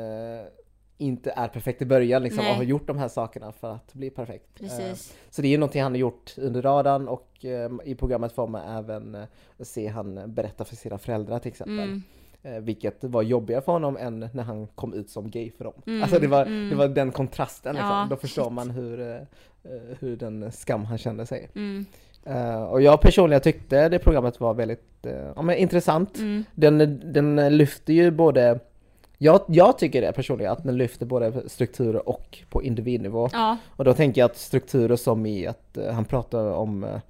[0.98, 2.50] inte är perfekt i början liksom, Nej.
[2.50, 4.54] och har gjort de här sakerna för att bli perfekt.
[4.54, 5.16] Precis.
[5.30, 7.44] så det är ju någonting han har gjort under radarn och
[7.84, 9.26] i programmet får man även
[9.60, 11.78] se han berätta för sina föräldrar till exempel.
[11.78, 12.02] Mm,
[12.60, 15.72] vilket var jobbigare för honom än när han kom ut som gay för dem.
[15.86, 16.70] Mm, Alltså det var, mm.
[16.70, 17.90] det var den kontrasten liksom.
[17.90, 18.52] Ja, Då förstår shit.
[18.52, 21.48] man hur, eh, eh, hur den skam han kände sig.
[21.54, 21.86] mm,
[22.24, 26.18] Eh, och jag personligen tyckte det programmet var väldigt eh, ja, men intressant.
[26.18, 26.78] mm, Den,
[27.12, 28.58] den lyfter ju både
[29.18, 33.28] Jag, jag tycker det personligen att den lyfter både strukturer och på individnivå.
[33.32, 37.00] Ja, Och då tänker jag att strukturer som i att eh, han pratar om eh,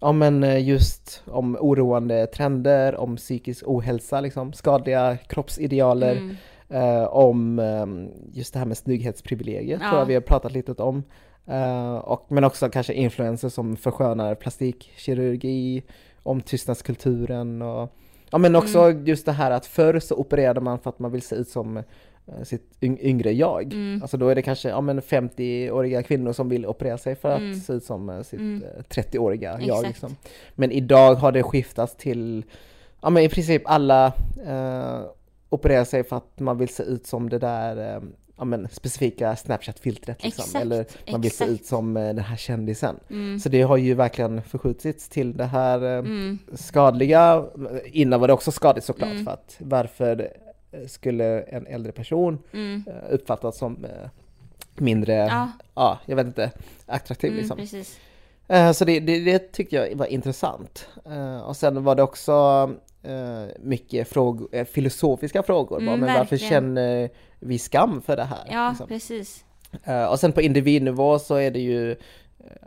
[0.00, 6.36] Ja men eh, just om oroande trender, om psykisk ohälsa, liksom, skadliga kroppsidealer, mm,
[6.68, 7.86] eh, om eh,
[8.32, 9.98] just det här med snygghetsprivilegiet tror Ja.
[9.98, 11.02] jag vi har pratat lite om.
[11.46, 15.82] Eh, och, men också kanske influenser som förskönar plastikkirurgi,
[16.22, 17.90] om tystnadskulturen och
[18.30, 19.04] Ja men också Mm.
[19.06, 21.82] just det här att förr så opererade man för att man vill se ut som
[22.44, 23.72] sitt yng- yngre jag.
[23.72, 24.02] Mm.
[24.02, 27.40] Alltså då är det kanske ja, men 50-åriga kvinnor som vill operera sig för att
[27.40, 27.54] Mm.
[27.60, 28.62] se ut som eh, sitt Mm.
[28.62, 29.62] eh, 30-åriga jag.
[29.78, 29.86] Exakt.
[29.88, 30.16] Liksom.
[30.54, 32.44] Men idag har det skiftats till
[33.02, 34.06] ja men i princip alla
[34.46, 35.00] eh,
[35.48, 38.02] opererar sig för att man vill se ut som det där eh,
[38.38, 40.42] ja, men specifika Snapchat-filtret liksom.
[40.44, 41.60] Exakt, Eller man vill se exakt.
[41.60, 42.96] ut som eh, den här kändisen.
[43.10, 47.44] mm, Så det har ju verkligen förskjutits till det här eh, mm, skadliga.
[47.86, 49.24] Innan var det också skadligt såklart Mm.
[49.24, 50.26] för att varför eh,
[50.86, 52.84] skulle en äldre person mm.
[52.86, 54.08] eh, uppfattas som eh,
[54.74, 55.48] mindre, ja.
[55.74, 56.50] Ja, jag vet inte,
[56.86, 57.56] attraktiv mm, liksom.
[57.56, 58.00] precis.
[58.48, 60.88] Eh, Så det, det, det tyckte jag var intressant.
[61.44, 62.70] Och sen var det också
[63.58, 65.80] mycket frågor, filosofiska frågor.
[65.80, 67.10] Mm, bara, men varför känner
[67.40, 68.48] vi skam för det här?
[68.50, 68.88] Ja, liksom?
[68.88, 69.44] precis.
[70.10, 71.96] Och sen på individnivå så är det ju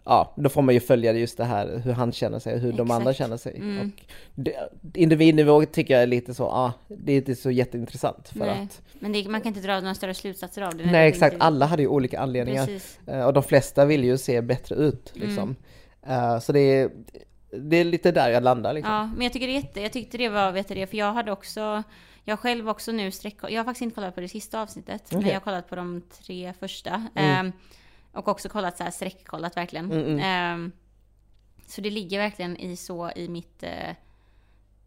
[0.06, 2.72] Ja, då får man ju följa just det här hur han känner sig och hur
[2.72, 2.92] de Exakt.
[3.00, 3.56] andra känner sig.
[3.58, 3.92] Mm.
[4.36, 8.50] Och individnivå tycker jag är lite så, ja, det är inte så jätteintressant för Nej,
[8.64, 10.86] att Men det, man kan inte dra några större slutsatser av det.
[10.92, 12.66] Nej exakt, inte- alla hade ju olika anledningar.
[12.66, 13.00] Precis.
[13.08, 15.28] Eh, Och de flesta vill ju se bättre ut Mm.
[15.28, 15.56] liksom.
[16.08, 16.90] Eh, Så det är,
[17.52, 18.94] det är lite där jag landar liksom.
[18.94, 21.14] Ja, men jag tycker det jätte, jag tyckte det var, vet du det, för jag
[21.14, 21.84] hade också,
[22.24, 25.20] jag själv också nu sträck, jag har faktiskt inte kollat på det sista avsnittet, men
[25.20, 25.30] Okej.
[25.30, 27.08] jag har kollat på de tre första.
[27.16, 27.46] Mm.
[27.48, 27.52] Ehm,
[28.12, 29.92] och också kollat så här sträckkollat verkligen.
[29.92, 30.20] Mm, mm.
[30.20, 30.72] Ehm,
[31.68, 33.96] så det ligger verkligen i så i mitt, eh,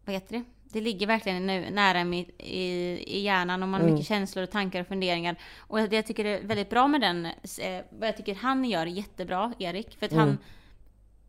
[0.05, 0.43] vad heter det?
[0.73, 2.63] Det ligger verkligen nu, nära mitt, i,
[3.07, 3.93] i hjärnan och man har Mm.
[3.93, 5.35] mycket känslor och tankar och funderingar.
[5.57, 8.85] Och det jag tycker är väldigt bra med den, eh, vad jag tycker han gör
[8.85, 10.37] jättebra, Erik, för att han Mm.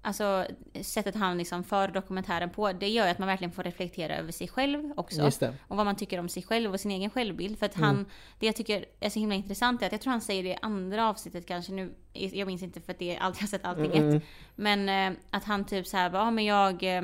[0.05, 0.47] Alltså
[0.83, 4.33] sättet han liksom för dokumentären på, det gör ju att man verkligen får reflektera över
[4.33, 5.23] sig själv också.
[5.69, 7.59] Och vad man tycker om sig själv och sin egen självbild.
[7.59, 7.87] För att Mm.
[7.89, 8.07] han,
[8.39, 10.57] det jag tycker är så himla intressant är att jag tror han säger det i
[10.63, 13.65] andra avsnittet kanske nu, jag minns inte för att det är allt jag har sett
[13.65, 14.17] allting Mm, mm.
[14.17, 14.23] ett.
[14.55, 17.03] Men eh, att han typ så här, bara, ja men jag, eh,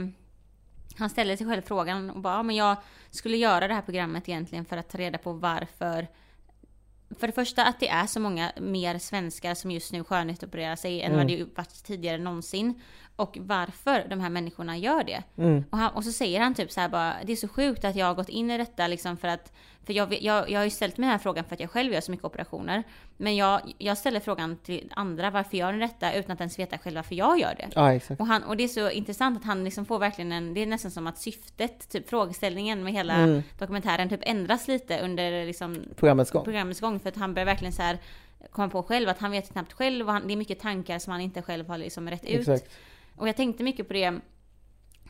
[0.98, 2.76] han ställer sig själv frågan och bara, ja men jag
[3.10, 6.06] skulle göra det här programmet egentligen för att ta reda på varför
[7.18, 11.02] för det första att det är så många mer svenskar som just nu skönhetsopererar sig
[11.02, 11.18] än Mm.
[11.18, 12.80] vad det varit tidigare någonsin.
[13.16, 15.22] Och varför de här människorna gör det.
[15.38, 15.64] Mm.
[15.70, 17.96] Och, han, och så säger han typ så här bara, det är så sjukt att
[17.96, 19.52] jag har gått in i detta liksom för att,
[19.88, 21.92] för jag, jag, jag har ju ställt mig den här frågan för att jag själv
[21.92, 22.82] gör så mycket operationer.
[23.16, 26.14] Men jag, jag ställer frågan till andra, varför gör ni detta?
[26.14, 27.68] Utan att ens veta själv varför jag gör det.
[27.74, 28.20] Ja exakt.
[28.20, 30.66] Och, han, och det är så intressant att han liksom får verkligen en, det är
[30.66, 33.42] nästan som att syftet, typ frågeställningen med hela Mm.
[33.58, 36.44] dokumentären typ ändras lite under liksom Programmets gång.
[36.44, 37.98] programmets gång för att han börjar verkligen så här
[38.50, 41.10] komma på själv att han vet knappt själv och han, det är mycket tankar som
[41.12, 42.40] han inte själv har liksom rätt ut.
[42.48, 42.70] Exakt.
[43.16, 44.18] Och jag tänkte mycket på det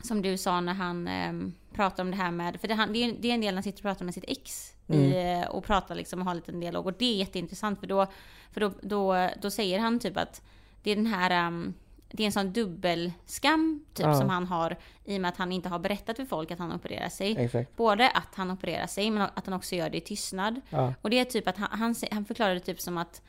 [0.01, 1.33] som du sa när han eh,
[1.73, 3.57] pratade om det här med, för det, han, det, är, det är en del när
[3.57, 6.37] han sitter och pratar med sitt ex i, eh, och pratar liksom och har en
[6.37, 8.07] liten dialog och det är jätteintressant för då,
[8.51, 10.41] för då, då, då säger han typ att
[10.83, 11.73] det är den här ehm,
[12.11, 14.13] det är en sån dubbelskam typ Ja.
[14.13, 16.73] som han har i och med att han inte har berättat för folk att han
[16.73, 17.37] opererar sig.
[17.37, 17.75] Exakt.
[17.75, 20.61] Både att han opererar sig men att han också gör det i tystnad.
[20.69, 20.93] Ja.
[21.01, 23.21] Och det är typ att han, han, han förklarar det typ som att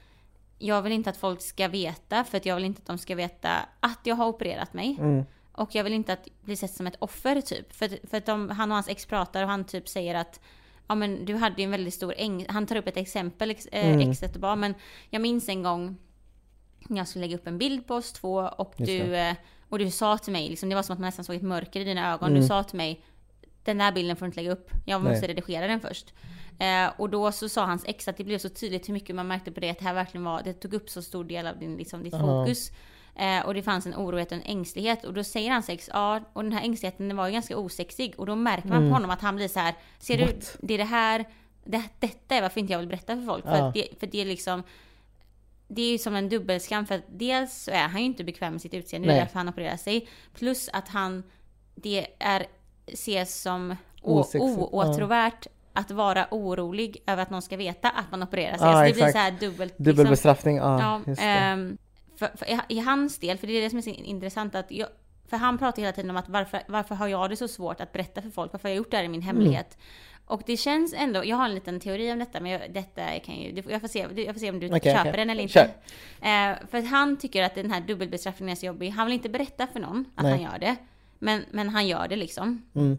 [0.59, 3.15] jag vill inte att folk ska veta för att jag vill inte att de ska
[3.15, 4.97] veta att jag har opererat mig.
[5.01, 5.25] Mm.
[5.61, 7.73] Och jag vill inte att bli sett som ett offer typ.
[7.73, 10.41] För, för att de, han och hans ex pratar och han typ säger att
[10.89, 12.47] Ja men du hade ju en väldigt stor äng...
[12.49, 14.11] Han tar upp ett exempel, ex, eh, Mm.
[14.11, 14.75] exet bara men
[15.11, 15.97] jag minns en gång
[16.89, 19.35] när jag skulle lägga upp en bild på oss två och Just du, eh,
[19.69, 21.81] och du sa till mig, liksom, det var som att man nästan såg ett mörker
[21.81, 22.29] i dina ögon.
[22.31, 22.41] Mm.
[22.41, 23.05] Du sa till mig
[23.65, 24.71] den där bilden får du inte lägga upp.
[24.87, 25.29] Jag måste Nej.
[25.29, 26.15] redigera den först.
[26.59, 29.27] Eh, och då så sa hans ex att det blev så tydligt hur mycket man
[29.29, 31.59] märkte på det att det här verkligen var, det tog upp så stor del av
[31.59, 32.19] din, liksom, ditt Ja.
[32.19, 32.71] fokus.
[33.21, 35.05] Eh, och det fanns en oro och en ängslighet.
[35.05, 38.15] Och då säger hans ex, ja, och den här ängsligheten den var ju ganska osexig.
[38.19, 38.89] Och då märker man Mm.
[38.91, 40.57] på honom att han blir så här, ser du, What?
[40.61, 41.25] det är det här,
[41.65, 43.45] det, detta är varför inte jag vill berätta för folk.
[43.45, 43.69] För, Ja.
[43.69, 44.63] att det, för det är liksom,
[45.69, 48.53] det är ju som en dubbelskam för att dels så är han ju inte bekväm
[48.53, 50.09] med sitt utseende, det är därför han opererar sig.
[50.35, 51.23] Plus att han,
[51.75, 52.47] det är,
[52.87, 58.67] ses som oåtråvärt att vara orolig över att någon ska veta att man opererar sig.
[58.67, 59.13] Ja, alltså det blir exakt.
[59.13, 59.71] så här dubbelt.
[59.73, 59.85] liksom.
[59.85, 61.27] Dubbelbestraffning, ja, Ja, just det.
[61.29, 61.79] ehm,
[62.21, 64.71] för, för i, i hans del, för det är det som är så intressant att
[64.71, 64.89] jag,
[65.29, 67.93] för han pratar hela tiden om att varför, varför har jag det så svårt att
[67.93, 68.53] berätta för folk?
[68.53, 69.79] Varför har jag gjort det här i min hemlighet?
[70.25, 73.35] Och det känns ändå, jag har en liten teori om detta, men jag, detta kan
[73.35, 75.13] ju, jag får se, jag får se om du Okej, köper okej.
[75.13, 75.61] den eller inte.
[76.21, 78.91] Eh, för att han tycker att den här dubbelbestraffningen är så jobbig.
[78.91, 80.33] Han vill inte berätta för någon att Nej.
[80.33, 80.77] han gör det.
[81.19, 82.63] Men, men han gör det liksom.
[82.75, 82.99] Mm.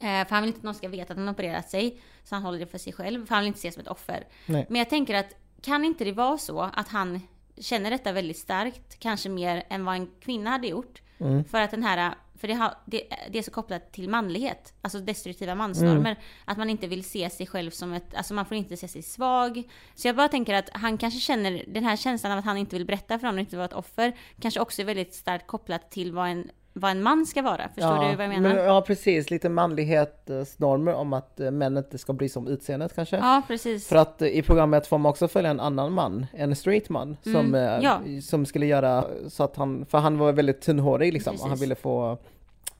[0.00, 2.00] Eh, för han vill inte att någon ska veta att han har opererat sig.
[2.24, 4.26] Så han håller det för sig själv, för han vill inte ses som ett offer.
[4.46, 4.66] Nej.
[4.68, 7.20] Men jag tänker att kan inte det vara så att han
[7.60, 11.02] känner detta väldigt starkt, kanske mer än vad en kvinna hade gjort.
[11.20, 11.44] Mm.
[11.44, 14.98] För att den här, för det, har, det, det är så kopplat till manlighet, alltså
[14.98, 16.10] destruktiva mansnormer.
[16.10, 16.22] Mm.
[16.44, 19.02] Att man inte vill se sig själv som ett, alltså man får inte se sig
[19.02, 19.62] svag.
[19.94, 22.76] Så jag bara tänker att han kanske känner den här känslan av att han inte
[22.76, 25.90] vill berätta för någon och inte vara ett offer, kanske också är väldigt starkt kopplat
[25.90, 27.68] till vad en, vad en man ska vara.
[27.74, 28.54] Förstår ja, du vad jag menar?
[28.54, 32.94] Men, ja precis, lite manlighetsnormer om att eh, män inte ska bry sig om utseendet
[32.94, 33.16] kanske.
[33.16, 33.88] Ja, precis.
[33.88, 37.16] För att eh, i programmet får man också följa en annan man, en straight man,
[37.22, 38.00] som, Mm, eh, ja.
[38.22, 41.62] som skulle göra så att han, för han var väldigt tunnhårig liksom, och han Precis.
[41.62, 42.18] ville få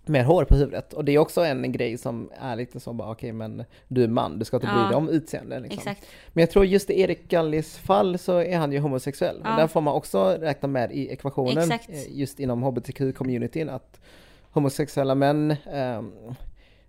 [0.08, 0.92] mer hår på huvudet.
[0.92, 4.08] Och det är också en grej som är lite så bara, okej men du är
[4.08, 5.78] man, du ska inte bry dig om utseende liksom.
[5.78, 6.06] Exakt.
[6.28, 9.40] Men jag tror just i Erik Gallis fall så är han ju homosexuell.
[9.44, 9.50] Ja.
[9.50, 11.88] Och där får man också räkna med i ekvationen, Exakt.
[11.88, 14.00] eh, just inom hbtq-communityn, att
[14.50, 16.12] homosexuella män ehm,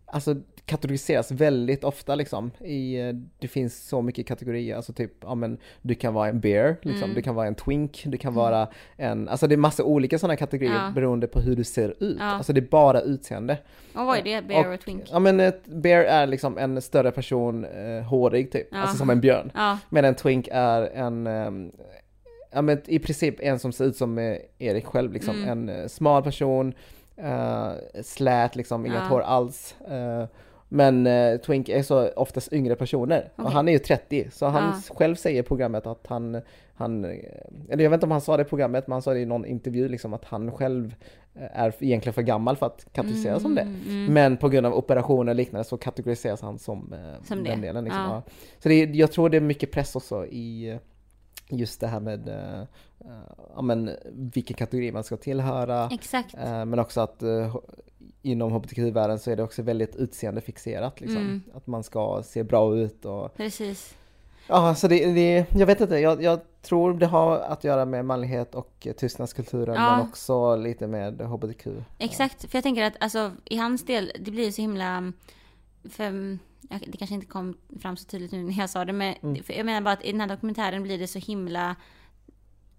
[0.05, 0.36] alltså
[0.69, 2.51] kategoriseras väldigt ofta liksom.
[2.60, 6.39] I, eh, det finns så mycket kategorier, alltså typ, ja men du kan vara en
[6.39, 7.03] bear, liksom.
[7.03, 7.15] Mm.
[7.15, 10.36] du kan vara en twink, du kan vara en, alltså det är massa olika sådana
[10.36, 10.91] kategorier Ja.
[10.95, 12.17] beroende på hur du ser ut.
[12.19, 12.25] Ja.
[12.25, 13.58] Alltså det är bara utseende.
[13.95, 14.41] Och vad är det?
[14.47, 15.03] Bear och twink?
[15.12, 18.77] Ja men ett bear är liksom en större person, eh, hårig typ, Ja.
[18.77, 19.51] alltså som en björn.
[19.55, 21.71] Ja, Men en twink är en, ehm,
[22.51, 25.36] ja men i princip en som ser ut som eh, Erik själv liksom.
[25.43, 25.49] Mm.
[25.49, 26.73] En eh, smal person,
[27.23, 27.71] uh,
[28.03, 29.08] slät liksom, inget Ja.
[29.08, 29.75] hår alls.
[29.82, 30.25] eh,
[30.69, 33.32] men eh, Twink är så oftast yngre personer.
[33.36, 33.53] Och Okej.
[33.53, 36.41] han är ju 30, så han s- själv säger i programmet att han,
[36.73, 37.12] han, eh,
[37.69, 39.25] eller jag vet inte om han sa det i programmet, men han sa det i
[39.25, 40.95] någon intervju liksom att han själv
[41.36, 43.62] eh, är egentligen för gammal för att kategoriseras som det.
[43.62, 44.13] Mm, mm.
[44.13, 47.49] Men på grund av operationer och liknande så kategoriseras han som, eh, Som det.
[47.49, 47.84] den delen.
[47.84, 48.01] Liksom.
[48.01, 48.21] Ja.
[48.60, 50.77] Så det, jag tror det är mycket press också i
[51.51, 52.63] just det här med eh,
[53.55, 55.89] ja, men, vilken kategori man ska tillhöra.
[55.91, 56.34] Exakt.
[56.34, 57.23] Eh, men också att
[58.21, 61.01] inom hbtq-världen så är det också väldigt utseendefixerat.
[61.01, 61.21] Liksom.
[61.21, 61.43] Mm.
[61.53, 63.95] Att man ska se bra ut och Precis.
[64.47, 68.05] Ja, så det, det, jag vet inte, jag, jag tror det har att göra med
[68.05, 69.97] manlighet och tystnadskulturen Ja.
[69.97, 71.67] men också lite med hbtq.
[71.97, 75.13] Exakt, för jag tänker att alltså, i hans del, det blir så himla...
[75.89, 79.41] För, det kanske inte kom fram så tydligt nu när jag sa det, men Mm.
[79.47, 81.75] jag menar bara att i den här dokumentären blir det så himla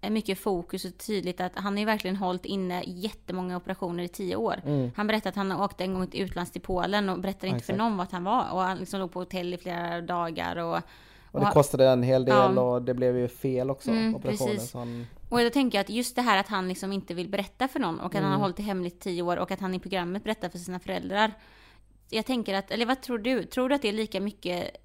[0.09, 4.35] mycket fokus och tydligt att han har ju verkligen hållit inne jättemånga operationer i tio
[4.35, 4.61] år.
[4.65, 4.91] Mm.
[4.95, 7.73] Han berättade att han åkte en gång till utlands till Polen och berättade inte för
[7.73, 7.77] exakt.
[7.77, 8.51] någon vart han var.
[8.51, 10.55] Och han liksom låg på hotell i flera dagar.
[10.55, 10.79] Och,
[11.31, 12.61] Och det kostade en hel del Ja.
[12.61, 14.55] och det blev ju fel också, Mm, operationen.
[14.55, 14.73] precis.
[14.73, 17.79] Han, Och jag tänker att just det här att han liksom inte vill berätta för
[17.79, 18.31] någon och att han Mm.
[18.33, 20.79] har hållit det hemligt i tio år och att han i programmet berättar för sina
[20.79, 21.31] föräldrar.
[22.09, 23.43] Jag tänker att, eller vad tror du?
[23.43, 24.75] Tror du att det är lika mycket,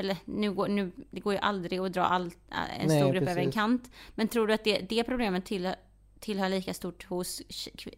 [0.00, 2.30] eller nu går, nu, det går ju aldrig att dra all,
[2.80, 3.54] en Nej, stor grupp över en precis.
[3.54, 3.90] kant.
[4.14, 5.74] Men tror du att det, det problemet tillhör,
[6.20, 7.40] tillhör lika stort hos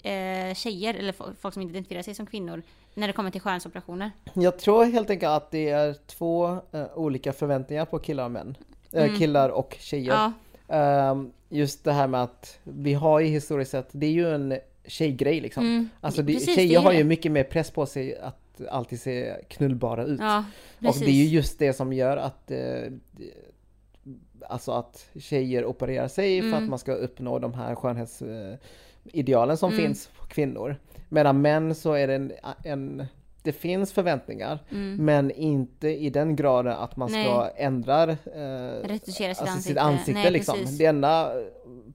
[0.03, 2.63] eh, tjejer eller fo- folk som identifierar sig som kvinnor
[2.95, 4.11] när det kommer till skönhetsoperationer?
[4.35, 8.57] jag tror helt enkelt att det är två eh, olika förväntningar på killar och män.
[8.93, 9.19] Mm.
[9.19, 10.13] Killar och tjejer.
[10.13, 10.33] Ja,
[10.69, 14.59] Ehm, just det här med att vi har ju historiskt sett, det är ju en
[14.87, 15.65] tjejgrej liksom.
[15.67, 17.05] mm, Alltså det, precis, det tjejer är har ju det.
[17.05, 20.21] mycket mer press på sig att alltid se knullbara ut.
[20.21, 20.45] Ja,
[20.89, 22.59] och det är ju just det som gör att eh,
[24.49, 26.63] Alltså att tjejer opererar sig för Mm.
[26.65, 29.85] att man ska uppnå de här skönhetsidealen som Mm.
[29.85, 30.77] finns på kvinnor.
[31.09, 32.33] Medan män så är det en,
[32.65, 33.07] en
[33.43, 35.05] det finns förväntningar Mm.
[35.05, 37.53] men inte i den graden att man ska Nej.
[37.57, 38.17] ändra eh,
[38.85, 39.63] Retuschera sitt alltså ansikte.
[39.69, 40.59] sitt ansikte Nej, liksom.
[40.59, 40.79] precis.
[40.79, 41.33] Det enda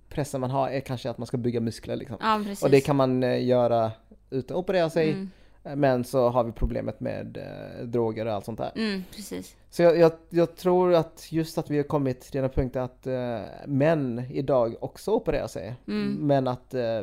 [0.10, 2.18] pressen man har är kanske att man ska bygga muskler liksom.
[2.22, 2.42] Ja.
[2.64, 3.92] Och det kan man eh, göra
[4.30, 5.10] utan att operera sig.
[5.12, 5.30] Mm,
[5.76, 8.72] Men så har vi problemet med eh, droger och allt sånt där.
[8.76, 9.56] mm, precis.
[9.70, 13.08] Så jag, jag, jag tror att just att vi har kommit till den punkten att
[13.08, 15.76] eh, män idag också opererar sig.
[15.88, 16.28] Mm.
[16.28, 17.02] Men att eh,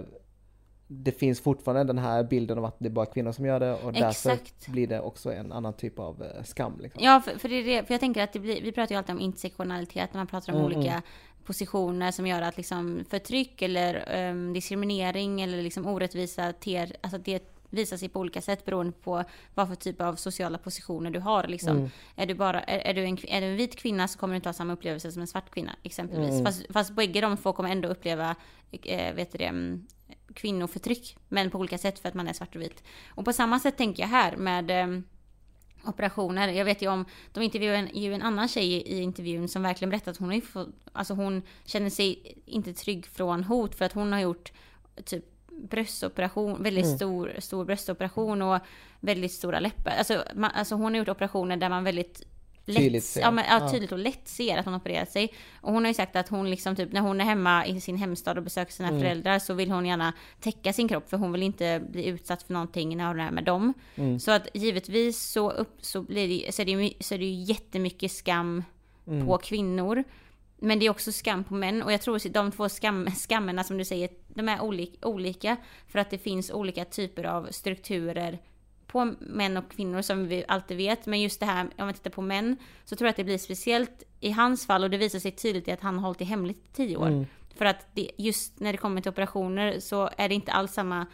[0.87, 3.75] det finns fortfarande den här bilden av att det är bara kvinnor som gör det
[3.75, 4.69] och därför Exakt.
[4.69, 6.79] blir det också en annan typ av eh, skam.
[6.83, 7.05] Liksom.
[7.05, 8.99] Ja, för, för, det är det, för jag tänker att det blir, vi pratar ju
[8.99, 11.03] alltid om intersektionalitet när man pratar om Mm, olika
[11.45, 17.54] positioner som gör att liksom förtryck eller ehm, diskriminering eller liksom orättvisa ter, alltså det
[17.75, 21.47] visar sig på olika sätt beroende på vad för typ av sociala positioner du har.
[21.49, 21.77] Liksom.
[21.77, 21.91] Mm.
[22.17, 24.37] Är, du bara, är, är, du en, är du en vit kvinna så kommer du
[24.37, 26.31] inte ha samma upplevelse som en svart kvinna exempelvis.
[26.31, 26.45] Mm.
[26.45, 28.37] Fast, fast bägge de två kommer ändå uppleva
[28.71, 29.87] eh, vet du det, mm,
[30.35, 32.83] kvinnoförtryck, men på olika sätt för att man är svart och vit.
[33.09, 35.05] Och på samma sätt tänker jag här med ehm,
[35.85, 36.49] operationer.
[36.49, 39.63] Jag vet ju om, de intervjuade en, ju en annan tjej i, i intervjun som
[39.63, 43.75] verkligen berättade att hon har ju fått, alltså hon känner sig inte trygg från hot
[43.75, 44.53] för att hon har gjort
[45.05, 45.25] typ
[45.63, 46.97] bröstoperation, väldigt Mm.
[46.97, 48.59] stor, stor bröstoperation och
[49.01, 49.93] väldigt stora läppar.
[49.99, 52.23] Alltså, man, alltså hon har gjort operationer där man väldigt
[52.67, 53.21] lätt, Tydligt ser.
[53.21, 55.35] ja, men, ja, tydligt och lätt ser att hon opererat sig.
[55.61, 57.97] Och hon har ju sagt att hon liksom typ när hon är hemma i sin
[57.97, 59.01] hemstad och besöker sina Mm.
[59.01, 62.53] föräldrar så vill hon gärna täcka sin kropp för hon vill inte bli utsatt för
[62.53, 63.75] någonting när hon är med dem.
[63.95, 64.21] Mm.
[64.21, 67.25] Så att givetvis så, upp, så, blir det, så, är det, ju så är det
[67.25, 68.65] ju jättemycket skam
[69.07, 69.27] Mm.
[69.27, 70.05] på kvinnor.
[70.59, 73.65] Men det är också skam på män och jag tror att de två skam, skammerna
[73.65, 74.61] som du säger, de är
[75.03, 75.57] olika,
[75.89, 78.39] för att det finns olika typer av strukturer
[78.87, 81.07] på män och kvinnor som vi alltid vet.
[81.07, 83.39] Men just det här, om man tittar på män, så tror jag att det blir
[83.39, 86.25] speciellt i hans fall och det visar sig tydligt i att han har hållit det
[86.25, 87.07] hemligt i tio år.
[87.07, 87.27] Mm.
[87.57, 91.07] För att det, just när det kommer till operationer så är det inte alls samma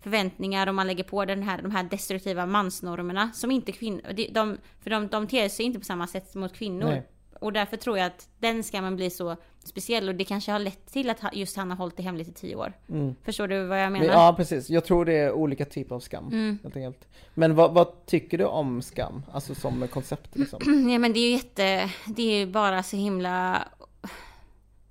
[0.00, 4.28] förväntningar om man lägger på den här, de här destruktiva mansnormerna som inte kvinnor, de,
[4.28, 6.88] de, för de, de ter sig inte på samma sätt mot kvinnor.
[6.88, 7.06] Nej.
[7.38, 10.86] Och därför tror jag att den skammen blir så speciell och det kanske har lett
[10.86, 12.72] till att just han har hållit det hemligt i tio år.
[12.88, 13.14] Mm.
[13.24, 14.14] Förstår du vad jag Men, menar?
[14.14, 16.26] ja precis, jag tror det är olika typer av skam.
[16.26, 16.58] Mm.
[16.62, 17.08] Helt enkelt.
[17.34, 19.22] Men vad, vad tycker du om skam?
[19.32, 20.60] Alltså som koncept liksom?
[20.92, 23.68] Ja men det är ju jätte, det är ju bara så himla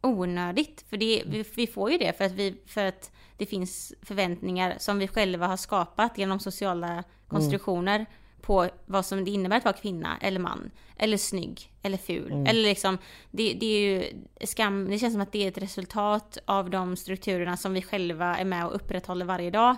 [0.02, 0.86] onödigt.
[0.90, 4.76] För det, vi, vi får ju det för att, vi, för att det finns förväntningar
[4.80, 8.06] som vi själva har skapat genom sociala konstruktioner
[8.42, 10.72] på vad som det innebär att vara kvinna eller man.
[10.98, 12.32] Eller snygg eller ful.
[12.48, 12.98] Eller liksom,
[13.32, 14.04] det, det är ju
[14.46, 18.38] skam, det känns som att det är ett resultat av de strukturerna som vi själva
[18.38, 19.76] är med och upprätthåller varje dag.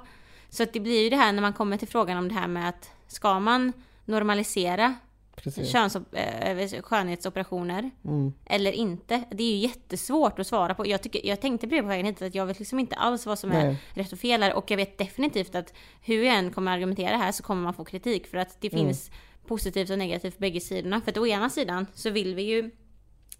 [0.49, 2.47] Så att det blir ju det här när man kommer till frågan om det här
[2.47, 3.73] med att ska man
[4.05, 4.95] normalisera
[5.43, 5.71] Precis.
[5.71, 8.33] köns, äh, skönhetsoperationer Mm.
[8.45, 9.23] eller inte.
[9.31, 10.87] Det är ju jättesvårt att svara på.
[10.87, 13.25] Jag, tycker, jag tänkte på det på vägen hit, att jag vet liksom inte alls
[13.25, 13.75] vad som är Nej.
[13.93, 14.53] rätt och fel här.
[14.53, 17.85] Och jag vet definitivt att hur jag än kommer argumentera här så kommer man få
[17.85, 18.27] kritik.
[18.27, 18.85] För att det Mm.
[18.85, 19.11] finns
[19.47, 21.01] positivt och negativt på bägge sidorna.
[21.01, 22.71] För att å ena sidan så vill vi ju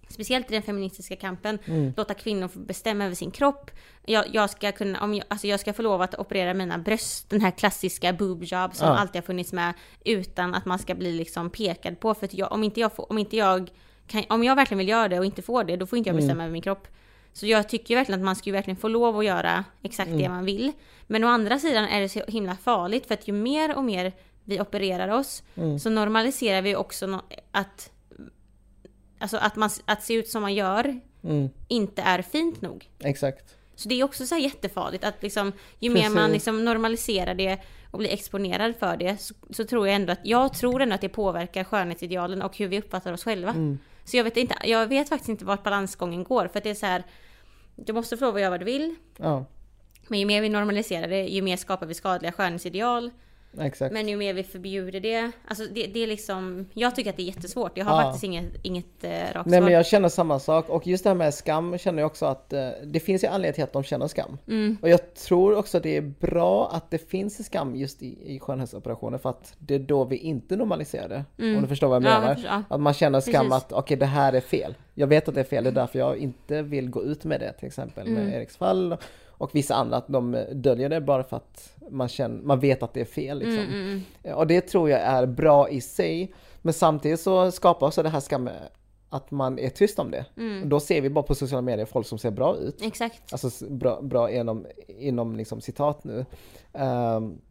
[0.10, 1.94] Speciellt i den feministiska kampen, Mm.
[1.98, 3.72] låta kvinnor få bestämma över sin kropp.
[4.06, 7.30] Jag, jag ska kunna, om jag, alltså jag ska få lov att operera mina bröst,
[7.30, 8.98] den här klassiska boob job som Ja.
[8.98, 9.74] alltid har funnits med,
[10.06, 12.14] utan att man ska bli liksom pekad på.
[12.14, 13.70] För jag, om inte jag får, om inte jag
[14.08, 16.14] kan, om jag verkligen vill göra det och inte får det, då får inte jag
[16.14, 16.26] Mm.
[16.28, 16.88] bestämma över min kropp.
[17.34, 20.30] Så jag tycker verkligen att man ska ju verkligen få lov att göra exakt det
[20.30, 20.72] man vill.
[21.08, 24.14] Men å andra sidan är det så himla farligt för att ju mer och mer
[24.44, 25.80] vi opererar oss Mm.
[25.80, 27.92] så normaliserar vi också no- att
[29.20, 31.50] Alltså att, man, att se ut som man gör Mm.
[31.68, 32.90] inte är fint nog.
[33.00, 33.56] Exakt.
[33.76, 36.34] Så det är också så här jättefarligt att liksom, ju mer man Precis.
[36.34, 37.60] liksom normaliserar det
[37.92, 41.02] och blir exponerad för det så, så tror jag ändå att, jag tror ändå att
[41.02, 43.52] det påverkar skönhetsidealen och hur vi uppfattar oss själva.
[43.52, 43.80] Mm.
[44.06, 46.76] Så jag vet inte, jag vet faktiskt inte vart balansgången går för att det är
[46.76, 47.04] så här,
[47.76, 49.46] du måste få lov att göra vad du vill, Ja,
[50.08, 53.12] men ju mer vi normaliserar det, ju mer skapar vi skadliga skönhetsideal.
[53.60, 53.94] Exakt.
[53.94, 57.24] Men ju mer vi förbjuder det, alltså det, det är liksom, jag tycker att det
[57.24, 57.78] är jättesvårt.
[57.78, 58.04] Jag har Ja.
[58.04, 59.62] faktiskt inget, inget eh, rakt Nej svar.
[59.62, 62.54] men jag känner samma sak och just det här med skam känner jag också att
[62.54, 64.38] eh, det finns ju anledning till att de känner skam.
[64.48, 64.78] Mm.
[64.82, 68.40] Och jag tror också att det är bra att det finns skam just i, i
[68.40, 71.26] skönhetsoperationer för att det är då vi inte normaliserar det.
[71.56, 72.14] Om du förstår vad jag Mm.
[72.14, 72.28] Ja, menar.
[72.30, 72.76] jag förstår, ja.
[72.76, 73.54] Att man känner skam Precis.
[73.66, 74.76] att okej det här är fel.
[74.94, 77.40] Jag vet att det är fel, det är därför jag inte vill gå ut med
[77.40, 78.26] det till exempel Mm.
[78.26, 78.98] med Eriks fall
[79.40, 82.94] och vissa andra att de döljer det bara för att man, känner, man vet att
[82.94, 83.40] det är fel.
[83.40, 83.64] Liksom.
[83.64, 86.34] Mm, mm, Och det tror jag är bra i sig.
[86.62, 88.50] Men samtidigt så skapar också det här skam
[89.10, 90.26] att man är tyst om det.
[90.38, 90.70] Mm.
[90.70, 92.82] Då ser vi bara på sociala medier folk som ser bra ut.
[92.82, 93.34] exakt.
[93.34, 96.26] Alltså bra, bra inom, inom liksom citat nu.
[96.74, 97.42] Ehm,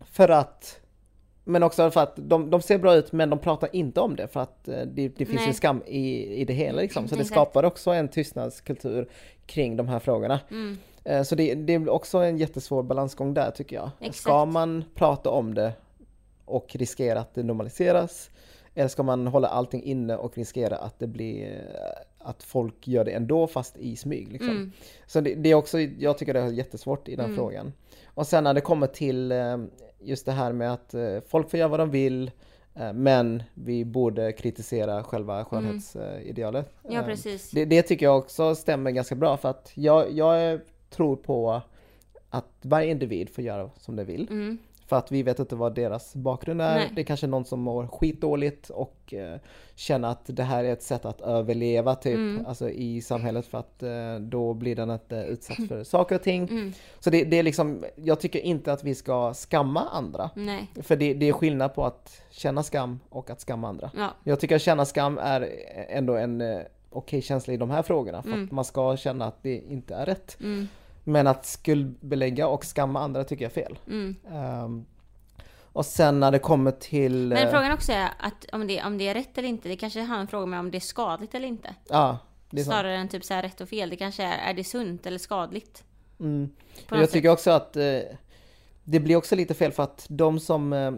[0.00, 0.80] för att
[1.44, 4.28] men också för att de, de ser bra ut men de pratar inte om det
[4.28, 5.46] för att eh, det, det finns Nej.
[5.46, 7.08] ju skam i, i det hela liksom.
[7.08, 9.08] Så det skapar också en tystnadskultur
[9.46, 10.40] kring de här frågorna.
[10.50, 10.78] Mm.
[11.04, 13.90] Eh, Så det, det är också en jättesvår balansgång där tycker jag.
[14.00, 14.16] Exakt.
[14.16, 15.72] Ska man prata om det
[16.44, 18.30] och riskera att det normaliseras?
[18.74, 23.04] Eller ska man hålla allting inne och riskera att det blir eh, att folk gör
[23.04, 24.50] det ändå fast i smyg liksom.
[24.50, 24.72] Mm.
[25.06, 27.36] Så det, det är också, jag tycker det är jättesvårt i den Mm.
[27.36, 27.72] frågan.
[28.06, 29.56] Och sen när det kommer till eh,
[30.00, 30.94] just det här med att
[31.28, 32.30] folk får göra vad de vill
[32.94, 36.72] men vi borde kritisera själva skönhetsidealet.
[36.84, 36.96] Mm.
[36.96, 37.50] Ja precis.
[37.50, 40.60] det, det tycker jag också stämmer ganska bra för att jag, jag
[40.90, 41.62] tror på
[42.30, 44.28] att varje individ får göra som de vill.
[44.30, 44.58] Mm.
[44.86, 46.74] För att vi vet inte vad deras bakgrund är.
[46.74, 46.92] Nej.
[46.94, 49.38] Det är kanske någon som mår skitdåligt och eh,
[49.74, 52.46] känner att det här är ett sätt att överleva typ Mm.
[52.46, 56.48] alltså, i samhället för att eh, då blir den inte utsatt för saker och ting.
[56.50, 56.72] Mm.
[57.00, 60.30] Så det, det är liksom, jag tycker inte att vi ska skamma andra.
[60.34, 60.70] Nej.
[60.82, 63.90] För det, det är skillnad på att känna skam och att skamma andra.
[63.96, 64.08] Ja.
[64.24, 65.48] Jag tycker att känna skam är
[65.88, 68.22] ändå en eh, okej känsla i de här frågorna.
[68.22, 68.44] För Mm.
[68.44, 70.36] att man ska känna att det inte är rätt.
[71.04, 71.12] Mm.
[71.12, 73.78] Men att skuldbelägga och skamma andra tycker jag är fel.
[73.86, 74.16] Mm.
[74.32, 74.84] Ehm,
[75.72, 77.28] och sen när det kommer till...
[77.28, 79.76] Men eh, frågan också är att om det, om det är rätt eller inte, det
[79.76, 81.74] kanske har en fråga med om det är skadligt eller inte.
[81.88, 82.18] Ja,
[82.50, 82.66] är sant.
[82.66, 83.90] Snarare än typ så här rätt och fel.
[83.90, 85.84] Det kanske är, är det sunt eller skadligt?
[86.20, 86.50] Mm.
[86.88, 87.98] Jag något tycker också att eh,
[88.84, 90.72] det blir också lite fel för att de som...
[90.72, 90.92] Eh,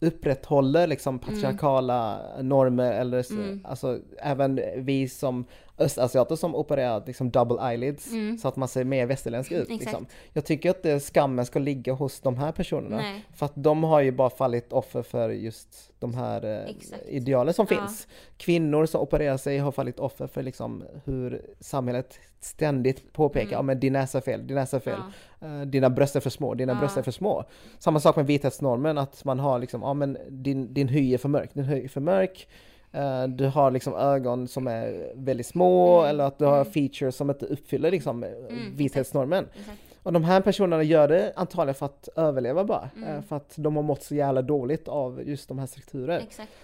[0.00, 3.60] upprätthåller liksom patriarkala normer eller så, Mm.
[3.64, 5.44] alltså även vi som
[5.82, 8.38] östasiater som opererar liksom double eyelids Mm.
[8.38, 9.68] så att man ser mer västerländsk ut.
[9.68, 10.06] Liksom.
[10.32, 12.96] Jag tycker att det, skammen ska ligga hos de här personerna.
[12.96, 13.24] Nej.
[13.34, 16.70] För att de har ju bara fallit offer för just de här eh,
[17.08, 17.76] idealen som Ja.
[17.76, 18.08] finns.
[18.36, 23.52] Kvinnor som opererar sig har fallit offer för liksom hur samhället ständigt påpekar, Mm.
[23.52, 24.98] ja men din näsa är fel, din näsa är fel.
[25.40, 25.46] Ja.
[25.46, 26.78] Eh, dina bröst är för små, dina Ja.
[26.78, 27.44] bröst är för små.
[27.78, 31.28] Samma sak med vithetsnormen, att man har liksom, ja men din, din hy är för
[31.28, 32.48] mörk, din hy är för mörk.
[32.92, 36.10] Eh, du har liksom ögon som är väldigt små Mm.
[36.10, 36.72] eller att du har Mm.
[36.72, 38.52] features som inte uppfyller liksom eh, exakt.
[38.74, 39.46] vithetsnormen.
[39.60, 39.78] Exakt.
[40.04, 42.90] Och de här personerna gör det antagligen för att överleva bara.
[42.96, 43.08] Mm.
[43.16, 46.20] eh, För att de har mått så jävla dåligt av just de här strukturerna.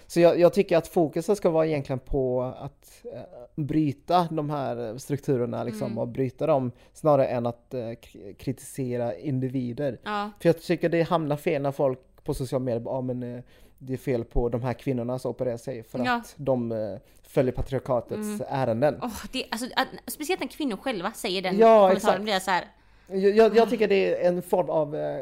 [0.07, 3.21] Så jag, jag tycker att fokuset ska vara egentligen på att eh,
[3.55, 5.99] bryta de här strukturerna liksom Mm.
[5.99, 7.91] och bryta dem snarare än att eh,
[8.39, 9.99] kritisera individer.
[10.05, 10.31] Ja.
[10.41, 13.43] För jag tycker det hamnar fel när folk på sociala medier bara, ah, men eh,
[13.79, 16.13] det är fel på de här kvinnorna som opererar sig för Ja.
[16.15, 16.79] att de eh,
[17.23, 18.41] följer patriarkatets Mm.
[18.49, 18.99] ärenden.
[19.03, 22.23] Åh, det, alltså, att, speciellt när kvinnor själva säger den Ja, kommentaren exakt.
[22.23, 22.65] blir jag så här.
[23.11, 25.19] Jag, jag, jag tycker det är en form av eh,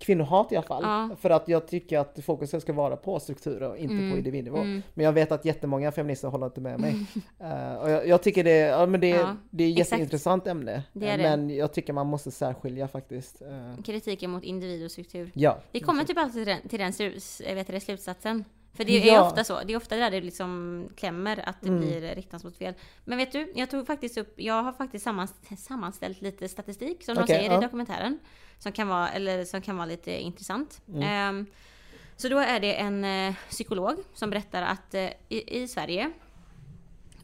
[0.00, 0.82] kvinnohat i alla fall.
[0.82, 1.16] Ja.
[1.20, 4.10] För att jag tycker att fokuset ska vara på strukturer och inte Mm.
[4.10, 4.56] på individnivå.
[4.58, 4.82] Mm.
[4.94, 6.94] Men jag vet att jättemånga feminister håller inte med mig.
[7.40, 9.90] Eh, och jag, jag tycker det, ja, men det, Ja, det är ett exakt.
[9.92, 10.82] jätteintressant ämne.
[10.92, 11.22] Det är Eh, det.
[11.36, 13.42] Men jag tycker man måste särskilja faktiskt.
[13.42, 15.30] Eh, Kritiken mot individ och struktur.
[15.34, 15.58] ja.
[15.72, 16.92] Vi kommer typ alltid till den, till den
[17.54, 18.44] vet det, slutsatsen.
[18.74, 19.26] För det är Ja.
[19.26, 19.60] ofta så.
[19.64, 21.80] Det är ofta där det liksom klämmer att det Mm.
[21.80, 22.74] blir riktat mot fel.
[23.04, 27.14] Men vet du, jag tog faktiskt upp, jag har faktiskt sammans- sammanställt lite statistik som
[27.14, 27.58] de Okej, säger ja.
[27.58, 28.18] i dokumentären.
[28.58, 30.82] Som kan vara, eller som kan vara lite intressant.
[30.88, 31.02] Mm.
[31.02, 31.46] Ehm,
[32.16, 36.10] så då är det en eh, psykolog som berättar att eh, i, i Sverige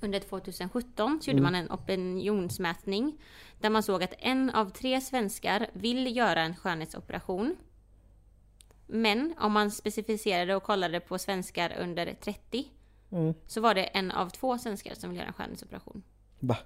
[0.00, 1.52] under 2017 så gjorde Mm.
[1.52, 3.18] man en opinionsmätning
[3.60, 7.56] där man såg att en av tre svenskar vill göra en skönhetsoperation.
[8.86, 12.64] Men om man specificerade och kollade på svenskar under 30
[13.12, 13.34] Mm.
[13.46, 16.02] så var det en av två svenskar som vill göra en skönhetsoperation.
[16.40, 16.56] Va?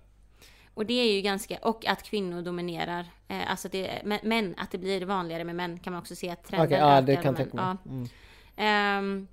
[0.75, 4.79] Och det är ju ganska, och att kvinnor dominerar, eh, alltså det, men, att det
[4.79, 7.35] blir vanligare med män kan man också se att trenden Okej, ja det ökar kan
[7.35, 7.77] jag tänka Ja.
[7.91, 7.95] mig.
[7.97, 8.09] Mm.
[8.57, 9.29] Ehm,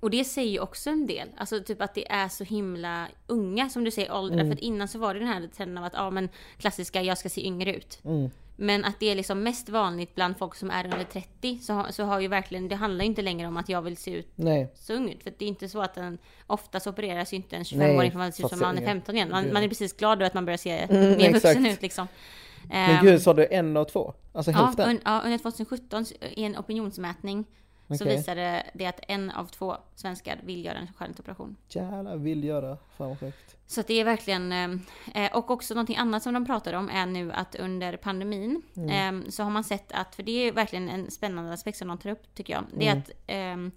[0.00, 1.28] och det säger ju också en del.
[1.36, 4.34] Alltså typ att det är så himla unga som du säger åldrar.
[4.38, 4.46] Mm.
[4.48, 6.28] För att innan så var det den här trenden av att ja men
[6.58, 7.98] klassiska jag ska se yngre ut.
[8.04, 8.30] Mm.
[8.56, 11.90] Men att det är liksom mest vanligt bland folk som är under 30 så, har-
[11.90, 14.28] så har ju verkligen, det handlar ju inte längre om att jag vill se ut
[14.34, 15.22] Nej, så ung ut.
[15.22, 18.18] För det är inte så att en, oftast opereras ju inte en Nej, 25-åring för
[18.18, 18.90] man ser ut som man är yngre.
[18.90, 19.30] 15 igen.
[19.30, 22.08] Man, man är precis glad över att man börjar se Mm, mer vuxen ut liksom.
[22.68, 24.14] men gud sa du en och två?
[24.32, 24.90] Alltså Ja, hälften?
[24.90, 27.44] un, ja, under 2017 i en opinionsmätning
[27.98, 28.16] så Okej.
[28.16, 31.56] visade det att en av två svenskar vill göra en skönhetsoperation.
[31.68, 32.76] Jävlar, vill göra.
[32.96, 33.56] Fan vad sjukt.
[33.66, 34.52] Så det är verkligen,
[35.14, 39.24] eh, och också någonting annat som de pratar om är nu att under pandemin Mm.
[39.24, 41.98] eh, så har man sett att, för det är verkligen en spännande aspekt som de
[41.98, 42.64] tar upp tycker jag.
[42.74, 42.98] Det är Mm.
[43.02, 43.70] att, ehm,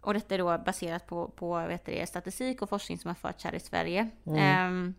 [0.00, 3.44] och detta är då baserat på, på vet du, statistik och forskning som har förts
[3.44, 4.10] här i Sverige.
[4.26, 4.38] Mm.
[4.38, 4.94] Ehm,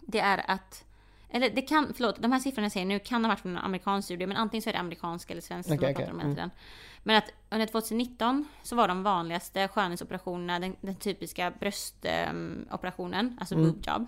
[0.00, 0.84] det är att
[1.30, 3.64] eller det kan, förlåt, de här siffrorna jag säger nu kan ha varit från en
[3.64, 6.20] amerikansk studie, men antingen så är det amerikansk eller svensk som Okej, de pratar om
[6.20, 6.50] hela tiden.
[7.02, 13.66] Men att under 2019 så var de vanligaste skönhetsoperationerna den, den typiska bröstoperationen, alltså Mm.
[13.66, 14.02] boob job.
[14.02, 14.06] Eh,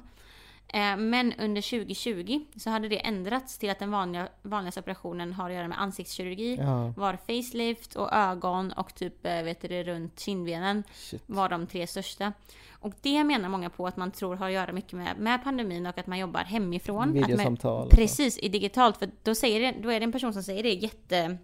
[0.99, 5.57] men under 2020 så hade det ändrats till att den vanliga, vanligaste operationen har att
[5.57, 10.83] göra med ansiktskirurgi, Ja, var facelift och ögon och typ eh, vet du, runt kindbenen
[10.95, 11.23] shit.
[11.27, 12.33] var de tre största.
[12.73, 15.87] Och det menar många på att man tror har att göra mycket med, med pandemin
[15.87, 16.97] och att man jobbar hemifrån.
[16.97, 17.91] Man, Videosamtal.
[17.91, 17.97] så.
[17.97, 18.97] precis, i digitalt.
[18.97, 21.39] För då, säger det, då är det en person som säger det jätte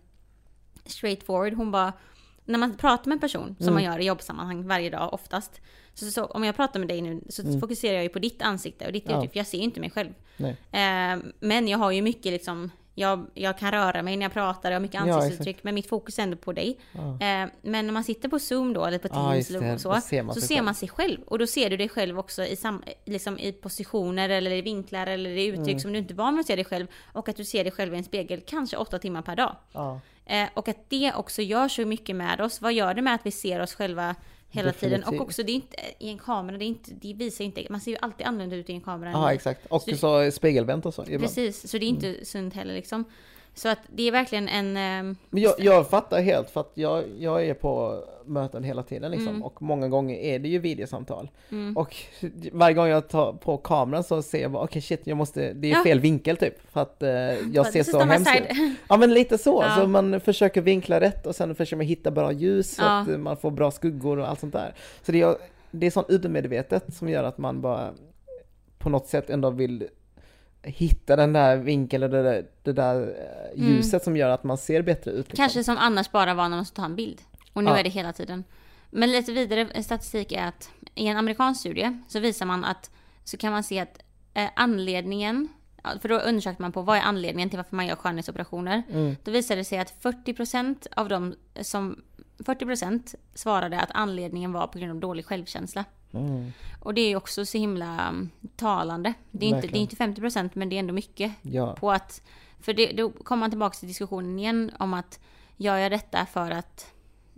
[0.85, 1.53] straightforward.
[1.55, 1.93] Hon bara,
[2.45, 3.75] när man pratar med en person, som Mm.
[3.75, 5.61] man gör i jobbsammanhang varje dag oftast.
[5.99, 7.61] Så, så om jag pratar med dig nu så Mm.
[7.61, 9.17] fokuserar jag ju på ditt ansikte och ditt Ja.
[9.17, 10.11] uttryck, för jag ser ju inte mig själv.
[10.73, 14.71] Eh, men jag har ju mycket liksom, jag, jag kan röra mig när jag pratar,
[14.71, 16.79] jag har mycket Ja, ansiktsuttryck, men mitt fokus är ändå på dig.
[16.93, 17.01] Ja.
[17.01, 19.73] Eh, men när man sitter på zoom då, eller på Ja, teams det.
[19.75, 21.23] och så, Då ser man så ser man sig själv.
[21.23, 25.07] Och då ser du dig själv också i, sam, liksom i positioner eller i vinklar
[25.07, 25.79] eller i uttryck Mm.
[25.81, 26.87] som du inte är van vid att se dig själv.
[27.13, 29.57] Och att du ser dig själv i en spegel kanske åtta timmar per dag.
[29.73, 30.01] Ja.
[30.27, 32.61] Eh, och att det också gör så mycket med oss.
[32.61, 34.15] Vad gör det med att vi ser oss själva
[34.49, 35.01] hela tiden?
[35.01, 35.21] Definitivt.
[35.21, 37.81] Och också det är inte, i en kamera, det, är inte, det visar inte, man
[37.81, 39.11] ser ju alltid annorlunda ut i en kamera.
[39.11, 39.67] ja, exakt.
[39.67, 41.03] Och Så- så spegelvänt och så.
[41.03, 41.21] ibland.
[41.21, 43.05] Precis, så det är inte sunt heller liksom.
[43.59, 44.77] Så att det är verkligen en...
[44.77, 49.11] ehm, Men jag, jag fattar helt för att jag, jag är på möten hela tiden
[49.11, 49.43] liksom Mm.
[49.43, 51.31] och många gånger är det ju videosamtal.
[51.51, 51.97] mm, Och
[52.53, 55.71] varje gång jag tar på kameran så ser jag bara okej shit jag måste, det
[55.71, 55.83] är Ja.
[55.85, 57.11] fel vinkel typ för att eh,
[57.53, 58.57] jag ser så hemskt ut.
[58.89, 59.77] Ja men lite så, Ja.
[59.81, 63.01] så man försöker vinkla rätt och sen försöker man hitta bra ljus så Ja.
[63.01, 64.75] att man får bra skuggor och allt sånt där.
[65.03, 65.37] Så det är,
[65.71, 67.91] det är sånt undermedvetet som gör att man bara
[68.79, 69.89] på något sätt ändå vill
[70.67, 73.69] hitta den där vinkeln och det där, det där eh, Mm.
[73.77, 75.17] ljuset som gör att man ser bättre ut.
[75.29, 75.37] Liksom.
[75.37, 77.21] Kanske som annars bara var när man ska ta en bild.
[77.53, 77.79] Och nu Ja.
[77.79, 78.45] är det hela tiden.
[78.91, 82.91] Men lite vidare statistik är att i en amerikansk studie så visar man att
[83.25, 83.99] så kan man se att
[84.35, 85.49] eh, anledningen,
[86.01, 88.83] för då undersökte man på vad är anledningen till varför man gör skönhetsoperationer.
[88.93, 89.17] Mm.
[89.25, 92.03] Då visade det sig att 40% av dem som
[92.39, 95.85] 40% svarade att anledningen var på grund av dålig självkänsla.
[96.13, 96.53] Mm.
[96.81, 99.15] Och det är också så himla um, talande.
[99.31, 100.13] Det är, inte, det är Verkligen.
[100.13, 102.23] inte 50% men det är ändå mycket Ja, på att,
[102.61, 105.21] för det, då kommer man tillbaka till diskussionen igen om att
[105.57, 106.93] gör jag detta för att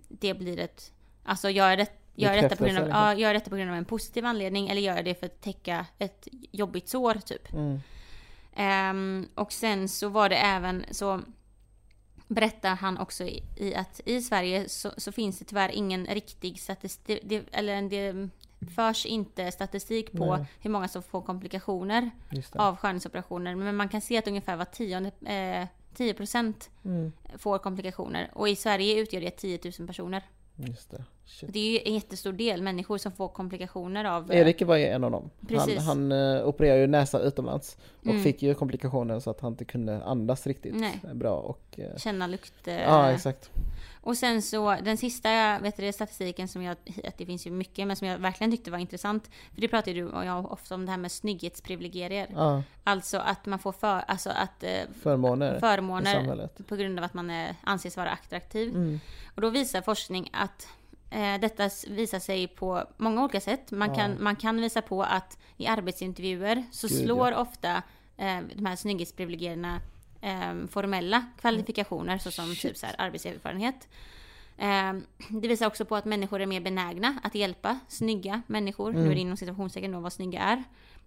[0.08, 0.92] det blir ett,
[1.24, 3.56] alltså gör jag, det, gör jag, detta, på grund av, ja, gör jag detta på
[3.56, 7.14] grund av en positiv anledning eller gör jag det för att täcka ett jobbigt sår
[7.14, 7.52] typ.
[7.52, 7.80] mm.
[8.60, 11.20] Ehm, och sen så var det även så
[12.28, 16.60] berättar han också i, i att i Sverige så, så finns det tyvärr ingen riktig
[16.60, 18.28] statistik, eller det
[18.74, 20.46] förs inte statistik på Nej.
[20.60, 22.10] hur många som får komplikationer
[22.60, 23.54] av skönhetsoperationer.
[23.54, 27.12] Men man kan se att ungefär var tionde, eh, 10% Mm.
[27.38, 28.30] får komplikationer.
[28.34, 30.22] Och i Sverige utgör det 10 000 personer.
[30.56, 31.04] Just det.
[31.30, 31.52] Shit.
[31.52, 34.30] Det är ju en jättestor del människor som får komplikationer av...
[34.32, 35.30] eh, Erik var ju en av dem.
[35.40, 35.86] Han, Precis.
[35.86, 38.22] han uh, opererade ju näsa utomlands och Mm.
[38.22, 41.00] fick ju komplikationer så att han inte kunde andas riktigt Nej.
[41.14, 41.34] bra.
[41.36, 42.68] Och, eh, Känna lukt.
[42.68, 43.50] eh, ja, exakt.
[44.00, 47.86] Och sen så den sista vet du, statistiken som jag, att det finns ju mycket,
[47.86, 49.30] men som jag verkligen tyckte var intressant.
[49.54, 52.26] För det pratade du och jag ofta om det här med snygghetsprivilegier.
[52.34, 54.70] Ja, Alltså att man får för, alltså att eh,
[55.02, 58.68] förmåner förmåner på grund av att man är, anses vara attraktiv.
[58.68, 59.00] Mm.
[59.34, 60.87] Och då visar forskning att eh,
[61.40, 63.70] detta s- visar sig på många olika sätt.
[63.70, 63.94] Man, Ja.
[63.94, 67.82] kan, man kan visa på att i arbetsintervjuer så Gud, slår ofta
[68.16, 69.80] eh, de här snygghetsprivilegierna
[70.20, 72.60] eh, formella kvalifikationer såsom Shit.
[72.62, 73.88] typ så här, arbetserfarenhet.
[74.58, 74.92] Eh,
[75.28, 79.14] det visar också på att människor är mer benägna att hjälpa snygga människor, nu är
[79.14, 80.64] det inom situationstecken då vad snygga är.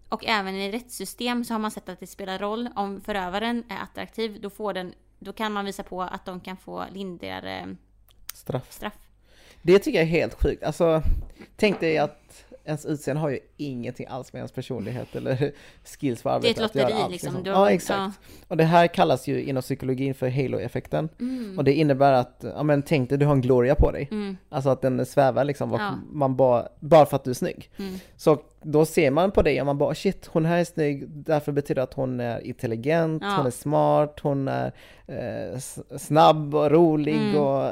[0.10, 3.78] Och även i rättssystem så har man sett att det spelar roll om förövaren är
[3.84, 7.76] attraktiv, då, får den, då kan man visa på att de kan få lindrigare
[8.34, 8.72] Straff.
[8.72, 8.94] straff.
[9.62, 10.64] Det tycker jag är helt sjukt.
[10.64, 11.02] Alltså,
[11.56, 12.18] tänk dig att
[12.66, 15.52] ens utseende har ju ingenting alls med ens personlighet eller
[16.00, 17.44] skills för Det är arbetet ett lotteri alls, liksom.
[17.44, 18.20] Du- Ja, exakt.
[18.48, 21.10] Och det här kallas ju inom psykologin för halo-effekten.
[21.20, 21.58] Mm.
[21.58, 24.08] Och det innebär att, ja men tänk dig du har en gloria på dig.
[24.12, 24.38] Mm.
[24.50, 25.92] Alltså att den svävar liksom, Ja.
[26.12, 27.70] man bara, bara för att du är snygg.
[27.78, 27.96] Mm.
[28.18, 31.52] Så då ser man på dig och man bara shit, hon här är snygg, därför
[31.52, 33.34] betyder det att hon är intelligent, Ja.
[33.38, 34.72] hon är smart, hon är
[35.08, 35.60] eh,
[35.98, 37.36] snabb och rolig Mm.
[37.38, 37.72] och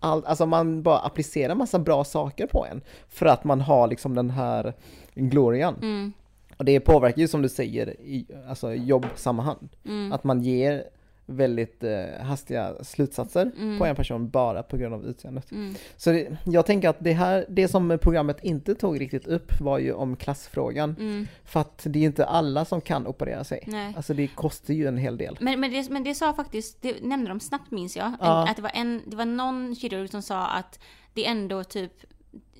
[0.00, 4.14] allt, alltså man bara applicerar massa bra saker på en för att man har liksom
[4.14, 4.74] den här
[5.14, 5.74] glorian.
[5.82, 6.12] Mm.
[6.56, 9.68] Och det påverkar ju som du säger i alltså jobbsammanhang.
[9.84, 10.12] Mm.
[10.12, 10.84] Att man ger
[11.30, 13.78] väldigt eh, hastiga slutsatser Mm.
[13.78, 15.50] på en person bara på grund av utseendet.
[15.52, 15.74] Mm.
[15.96, 19.78] Så det, jag tänker att det här, det som programmet inte tog riktigt upp var
[19.78, 20.96] ju om klassfrågan.
[21.00, 21.26] Mm.
[21.44, 23.64] För att det är inte alla som kan operera sig.
[23.66, 23.92] Nej.
[23.96, 25.36] Alltså det kostar ju en hel del.
[25.40, 28.48] Men, men, det, men det sa faktiskt, det nämnde de snabbt minns jag, Ja.
[28.48, 30.78] att det var, en, det var någon kirurg som sa att
[31.14, 31.92] det ändå typ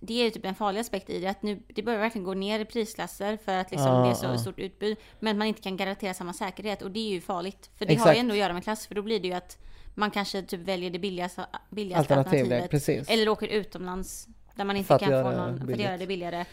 [0.00, 2.34] det är ju typ en farlig aspekt i det, att nu, det börjar verkligen gå
[2.34, 4.38] ner i prisklasser för att liksom Ja, det är så ja.
[4.38, 4.96] stort utbud.
[5.18, 7.70] Men att man inte kan garantera samma säkerhet och det är ju farligt.
[7.78, 8.16] För det har Exakt.
[8.16, 9.58] ju ändå att göra med klass, för då blir det ju att
[9.94, 12.70] man kanske typ väljer det billigaste, billigaste alternativet.
[12.70, 13.10] precis.
[13.10, 15.84] Eller åker utomlands där man inte kan få någon, för att billigt.
[15.84, 16.44] göra det billigare.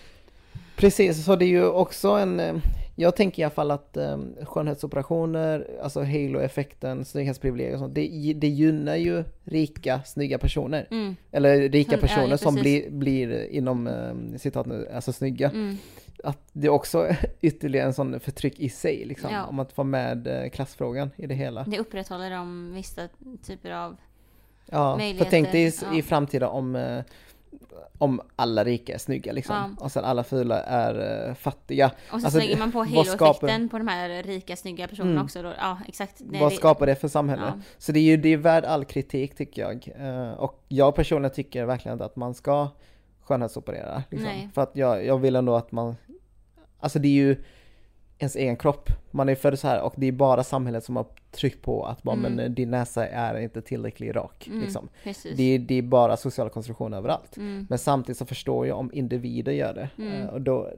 [0.76, 2.56] Precis, så det är ju också en, eh,
[3.00, 8.48] jag tänker i alla fall att eh, skönhetsoperationer, alltså halo-effekten, snygghetsprivilegier och sånt, det, det
[8.48, 10.88] gynnar ju rika, snygga personer.
[10.92, 15.50] Mm, Eller rika personer ja, som blir, blir inom, eh, citat nu, alltså snygga.
[15.50, 15.78] mm,
[16.24, 17.08] Att det är också
[17.42, 19.46] ytterligare en sån förtryck i sig liksom, Ja.
[19.46, 21.64] om att få med eh, klassfrågan i det hela.
[21.64, 23.02] det upprätthåller de vissa
[23.48, 23.98] typer av...
[24.72, 25.98] Ja, för tänk dig i, ja.
[25.98, 27.04] i framtiden om, eh,
[27.98, 29.84] om alla rika är snygga liksom, Ja.
[29.86, 31.92] och sen alla fula är eh, fattiga.
[32.12, 35.24] Och så Alltså, lägger man på halo-effekten på de här rika, snygga personerna Mm.
[35.24, 35.42] också.
[35.42, 35.54] Då.
[35.60, 36.16] Ja, exakt.
[36.20, 37.44] Nej, Vad det- skapar det för samhälle?
[37.56, 37.62] Ja.
[37.78, 39.88] Så det är ju det är värd all kritik tycker jag.
[40.08, 42.68] Eh, och jag personligen tycker verkligen inte att man ska
[43.22, 44.04] skönhetsoperera.
[44.10, 44.28] Liksom.
[44.30, 44.50] Nej.
[44.54, 45.96] För att jag, jag vill ändå att man,
[46.80, 47.44] alltså det är ju
[48.20, 48.90] ens egen kropp.
[49.12, 52.04] Man är född så här och det är bara samhället som har tryckt på att
[52.04, 52.34] bara, Mm.
[52.34, 54.48] men din näsa är inte tillräckligt rak.
[54.48, 54.90] Mm, Liksom.
[55.36, 57.38] Det, är, det är bara social konstruktion överallt.
[57.38, 57.68] Mm.
[57.70, 59.90] Men samtidigt så förstår jag om individer gör det.
[59.98, 60.14] Mm.
[60.22, 60.72] Eh, och då,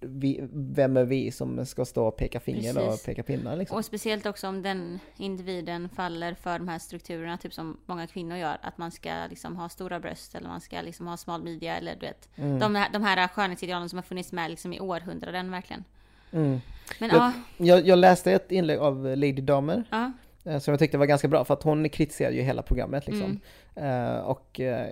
[0.00, 3.04] vi, vem är vi som ska stå och peka finger och Precis.
[3.06, 3.76] peka pinnar liksom?
[3.78, 8.36] Och speciellt också om den individen faller för de här strukturerna, typ som många kvinnor
[8.36, 8.58] gör.
[8.62, 11.94] Att man ska liksom ha stora bröst eller man ska liksom ha smal midja eller
[11.94, 12.28] du vet.
[12.36, 12.58] Mm.
[12.58, 15.84] De, här, de här skönhetsidealen som har funnits med liksom i århundraden verkligen.
[16.32, 16.60] Mm.
[16.98, 20.12] Men Jag- ja, Jag, jag läste ett inlägg av Lady Damer ja,
[20.44, 23.40] eh, som jag tyckte var ganska bra för att hon kritiserade ju hela programmet liksom.
[23.76, 24.14] Mm.
[24.14, 24.86] Eh, och eh,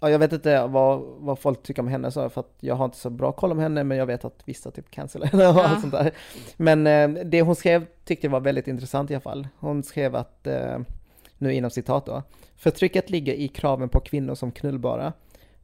[0.00, 2.84] ja, jag vet inte vad, vad folk tycker om henne så för att jag har
[2.84, 5.54] inte så bra koll om henne men jag vet att vissa typ cancelar henne och
[5.56, 5.64] Ja.
[5.64, 6.10] allt sånt där.
[6.56, 9.48] Men eh, det hon skrev tyckte jag var väldigt intressant i alla fall.
[9.58, 10.78] Hon skrev att, eh,
[11.38, 12.22] nu inom citat då,
[12.56, 15.12] förtrycket ligger i kraven på kvinnor som knullbara.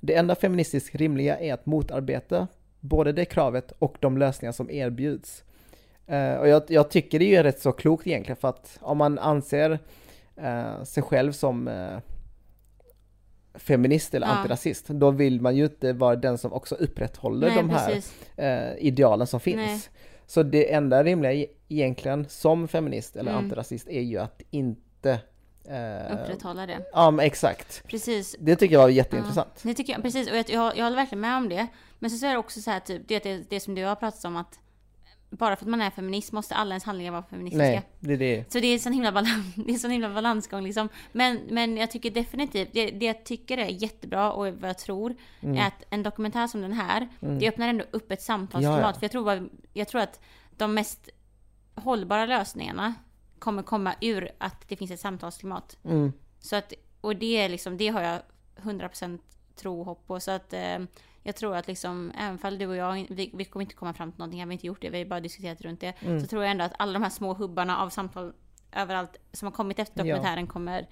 [0.00, 2.48] Det enda feministiskt rimliga är att motarbeta
[2.80, 5.44] både det kravet och de lösningar som erbjuds.
[6.06, 8.98] Eh, och jag, jag tycker det är ju rätt så klokt egentligen för att om
[8.98, 9.78] man anser
[10.36, 11.98] eh, sig själv som eh,
[13.54, 14.32] feminist eller Ja.
[14.32, 19.26] antirasist, då vill man ju inte vara den som också upprätthåller Nej, de här idealen
[19.26, 19.56] som finns.
[19.56, 19.80] Nej.
[20.26, 23.44] Så det enda rimliga e- egentligen som feminist eller Mm.
[23.44, 25.18] antirasist är ju att inte
[25.64, 26.80] eh, Upprätthålla det.
[26.92, 27.84] Ja men exakt.
[27.86, 28.36] Precis.
[28.38, 29.60] Det tycker jag var jätteintressant.
[29.62, 30.30] Det tycker jag, precis.
[30.30, 31.66] Och jag, jag, jag håller verkligen med om det.
[31.98, 34.24] Men så, är det också så här, typ, det, det, det som du har pratat
[34.24, 34.58] om att
[35.30, 37.64] bara för att man är feminist måste alla ens handlingar vara feministiska.
[37.64, 38.52] Nej, det är det.
[38.52, 40.88] Så det är en sån himla, balans, det är sån himla balansgång liksom.
[41.12, 45.16] Men, men jag tycker definitivt, det, det jag tycker är jättebra och vad jag tror
[45.40, 45.56] Mm.
[45.56, 48.80] är att en dokumentär som den här, det öppnar ändå upp ett samtalsklimat.
[48.80, 48.92] Ja, ja.
[48.92, 50.20] För jag tror, jag tror att
[50.56, 51.08] de mest
[51.74, 52.94] hållbara lösningarna
[53.40, 55.78] kommer komma ur att det finns ett samtalsklimat.
[55.84, 56.12] Mm.
[56.40, 58.20] Så att, och det är liksom, det har jag
[58.56, 59.18] 100%
[59.56, 60.20] tro och hopp på.
[60.20, 60.78] Så att eh,
[61.22, 64.12] jag tror att liksom, även fall du och jag, vi, vi kommer inte komma fram
[64.12, 65.94] till någonting, har vi inte gjort det, vi har bara diskuterat runt det.
[66.00, 66.20] Mm.
[66.20, 68.32] Så tror jag ändå att alla de här små hubbarna av samtal
[68.72, 70.14] överallt som har kommit efter Ja.
[70.14, 70.88] dokumentären kommer...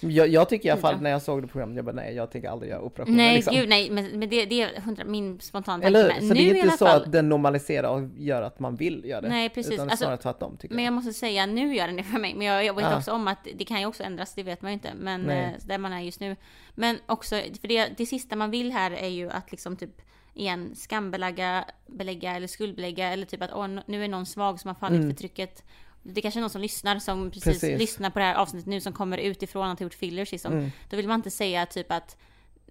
[0.00, 2.30] Jag, jag tycker i alla fall när jag såg det programmet, jag bara nej, jag
[2.30, 3.54] tänker aldrig göra operationer Nej, liksom.
[3.54, 6.20] gud nej, men, men det, det är 100, min spontana tanke Eller hur?
[6.20, 9.04] Så Nu det är inte så fall, att den normaliserar och gör att man vill
[9.04, 9.28] göra det.
[9.28, 9.72] Nej, precis.
[9.72, 10.90] Utan Alltså, snarare tvärtom tycker Men jag.
[10.92, 12.34] jag måste säga, nu gör den det för mig.
[12.34, 12.96] Men jag, jag vet Ah.
[12.98, 14.90] också om att det kan ju också ändras, det vet man ju inte.
[15.00, 15.44] Men Nej.
[15.44, 16.36] eh, där man är just nu.
[16.74, 20.02] Men också, för det, det sista man vill här är ju att liksom typ
[20.34, 24.74] igen skambelägga, belägga eller skuldbelägga eller typ att åh, nu är någon svag som har
[24.74, 25.10] fallit Mm.
[25.10, 25.64] för trycket.
[26.12, 27.78] Det kanske är någon som lyssnar som precis, Precis.
[27.78, 30.52] lyssnar på det här avsnittet nu som kommer utifrån att ha gjort fillers liksom.
[30.52, 30.70] Mm.
[30.90, 32.16] Då vill man inte säga typ att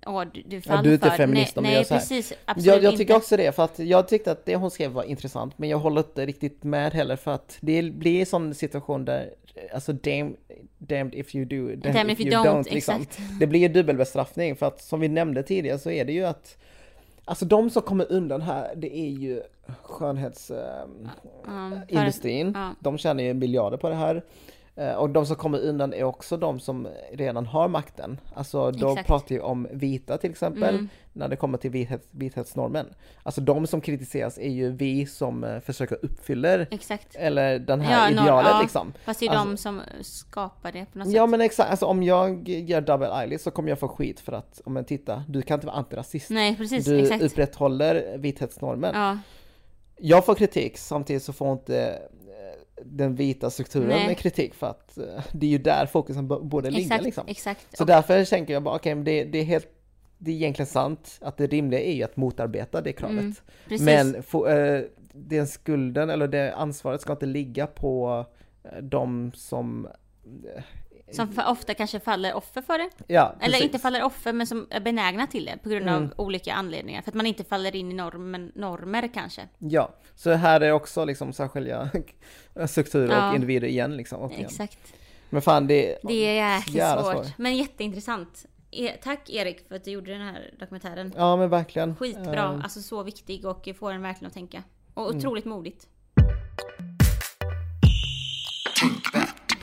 [0.05, 1.17] åh, du, du Ja, du är inte för...
[1.17, 2.01] feminist om du nej, gör så här.
[2.01, 2.33] precis.
[2.45, 3.15] Absolut Jag, jag tycker inte.
[3.15, 6.01] också det, för att jag tyckte att det hon skrev var intressant, men jag håller
[6.01, 9.33] inte riktigt med heller för att det blir en sån situation där,
[9.73, 10.35] alltså damn,
[10.77, 13.01] damned if you do, damned, Damn if you don't, liksom.
[13.01, 13.19] exakt.
[13.39, 16.57] Det blir ju dubbelbestraffning för att som vi nämnde tidigare så är det ju att
[17.25, 19.41] Alltså de som kommer undan här, det är ju
[19.83, 21.09] skönhetsindustrin.
[21.45, 22.51] För- industrin.
[22.55, 22.69] ja.
[22.79, 24.23] De tjänar ju miljarder på det här.
[24.77, 28.19] Eh, Och de som kommer undan är också de som redan har makten.
[28.33, 29.07] Alltså då Exakt.
[29.07, 30.89] pratar vi om vita till exempel, Mm.
[31.13, 32.85] när det kommer till vithets, vithetsnormen.
[33.23, 37.15] Alltså de som kritiseras är ju vi som eh, försöker uppfylla Exakt.
[37.15, 38.61] eller den här Ja, idealet ja.
[38.61, 38.93] liksom.
[39.05, 41.29] Fast det är Alltså- de som skapar det på något Ja sätt.
[41.29, 44.61] men exakt, alltså om jag gör double eyelid så kommer jag få skit för att,
[44.65, 46.29] om men titta, du kan inte vara antirasist.
[46.29, 46.85] Nej, precis.
[46.85, 47.23] du exakt.
[47.23, 48.91] upprätthåller vithetsnormen.
[48.95, 49.17] Ja,
[49.97, 51.99] Jag får kritik, samtidigt så får inte
[52.83, 54.15] den vita strukturen Nej.
[54.15, 57.03] kritik för att eh, det är ju där fokusen borde ligga exakt.
[57.03, 57.27] liksom.
[57.27, 57.77] exakt.
[57.77, 59.67] Så Och- därför tänker jag bara, okej, men det, det är helt,
[60.17, 63.41] det är egentligen sant att det rimliga är ju att motarbeta det kravet.
[63.69, 64.81] Mm, men få, eh,
[65.13, 68.25] den skulden eller det ansvaret ska inte ligga på
[68.63, 69.87] eh, de som
[71.11, 72.89] Som för ofta kanske faller offer för det.
[73.07, 73.63] Ja, Eller precis.
[73.65, 76.11] inte faller offer, men som är benägna till det på grund av Mm.
[76.15, 77.01] olika anledningar.
[77.01, 79.41] För att man inte faller in i normen, normer kanske.
[79.59, 81.89] Ja, så här är också liksom särskilda
[82.67, 83.29] strukturer Ja.
[83.29, 84.21] och individer igen liksom.
[84.21, 84.45] återigen.
[84.45, 84.93] Exakt.
[85.29, 87.13] Men fan det, Det är jäkligt svårt.
[87.15, 87.37] svårt.
[87.37, 88.45] Men jätteintressant.
[88.71, 91.13] E- tack Erik för att du gjorde den här dokumentären.
[91.17, 91.95] Ja men verkligen.
[91.95, 94.63] Skitbra, Eh, alltså så viktig och får en verkligen att tänka.
[94.93, 95.17] Och Mm.
[95.17, 95.87] otroligt modigt.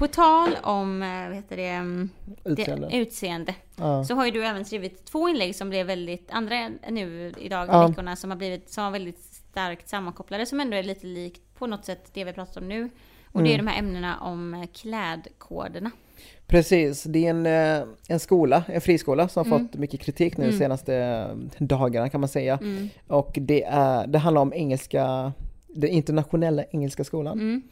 [0.02, 2.10] På tal om, eh, vad heter det, mm,
[2.44, 2.88] Utseende.
[2.88, 3.54] det utseende.
[3.76, 4.04] Ja.
[4.04, 7.86] Så har ju du även skrivit två inlägg som blev väldigt, andra nu idag, Ja.
[7.88, 11.66] veckorna, som har blivit, som var väldigt starkt sammankopplade, som ändå är lite likt på
[11.66, 12.90] något sätt det vi har pratat om nu.
[13.32, 13.66] Och det är Mm.
[13.66, 15.90] de här ämnena om eh, klädkoderna.
[16.46, 19.68] Precis, det är en, eh, en skola, en friskola som har Mm.
[19.68, 20.58] fått mycket kritik nu de Mm.
[20.58, 21.26] senaste
[21.58, 22.58] dagarna kan man säga.
[22.62, 22.88] Mm.
[23.06, 25.32] Och det, är, det handlar om engelska,
[25.68, 27.62] den internationella engelska skolan.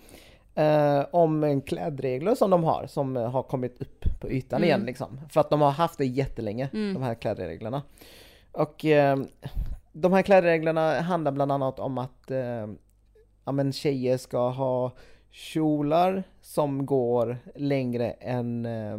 [0.55, 4.67] Eh, om en klädregler som de har, som eh, har kommit upp på ytan Mm.
[4.69, 5.21] igen liksom.
[5.29, 6.95] För att de har haft det jättelänge, Mm.
[6.95, 7.83] de här klädreglerna.
[8.53, 9.19] Och eh,
[9.93, 12.67] de här klädreglerna handlar bland annat om att eh,
[13.45, 14.93] ja, men tjejer ska ha
[15.31, 18.93] kjolar som går längre än eh,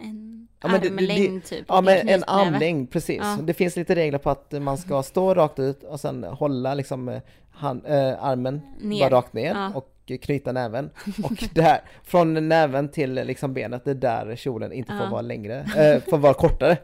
[0.00, 1.64] En Ja, armlängd typ.
[1.68, 3.20] Ja men en armlängd, precis.
[3.22, 3.38] Ja.
[3.42, 7.08] Det finns lite regler på att man ska stå rakt ut och sen hålla liksom
[7.08, 9.00] eh, hand, äh, armen Ner.
[9.00, 9.72] bara rakt ner Ja.
[9.74, 10.90] och knyta näven.
[11.24, 15.58] Och där, från näven till liksom benet, det är där kjolen inte får vara längre,
[15.60, 16.78] äh, får vara kortare.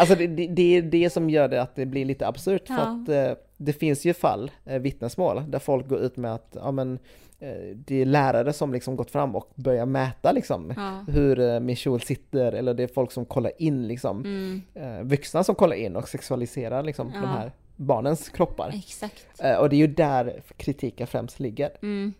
[0.00, 2.74] Alltså det, det, det är det som gör det att det blir lite absurt för
[2.74, 2.80] Ja.
[3.02, 6.70] att eh, det finns ju fall, eh, vittnesmål, där folk går ut med att ja,
[6.72, 6.98] men,
[7.40, 11.04] eh, det är lärare som liksom gått fram och börjar mäta liksom Ja.
[11.12, 15.02] hur eh, min kjol sitter eller det är folk som kollar in liksom, Mm, eh,
[15.02, 17.20] vuxna som kollar in och sexualiserar liksom Ja.
[17.20, 18.68] de här barnens kroppar.
[18.74, 19.26] exakt.
[19.42, 21.70] Eh, och det är ju där kritiken främst ligger.
[21.82, 22.12] Mm,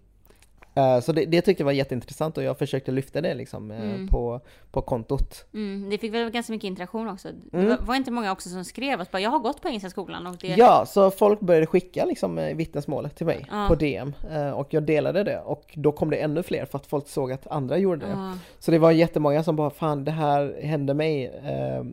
[1.02, 4.08] så det, det tyckte jag var jätteintressant och jag försökte lyfta det liksom eh, Mm.
[4.08, 5.44] på, på kontot.
[5.54, 5.90] mm.
[5.90, 7.28] Det fick väl ganska mycket interaktion också.
[7.50, 7.68] Det Mm.
[7.70, 10.36] var, var inte många också som skrev att jag har gått på Engelska skolan och
[10.40, 10.46] det...
[10.48, 13.66] Ja, så folk började skicka liksom eh, vittnesmålet till mig Ja.
[13.68, 16.86] på DM eh, och jag delade det och då kom det ännu fler för att
[16.86, 18.12] folk såg att andra gjorde det.
[18.12, 21.84] Ja, Så det var jättemånga som bara fan det här hände mig eh,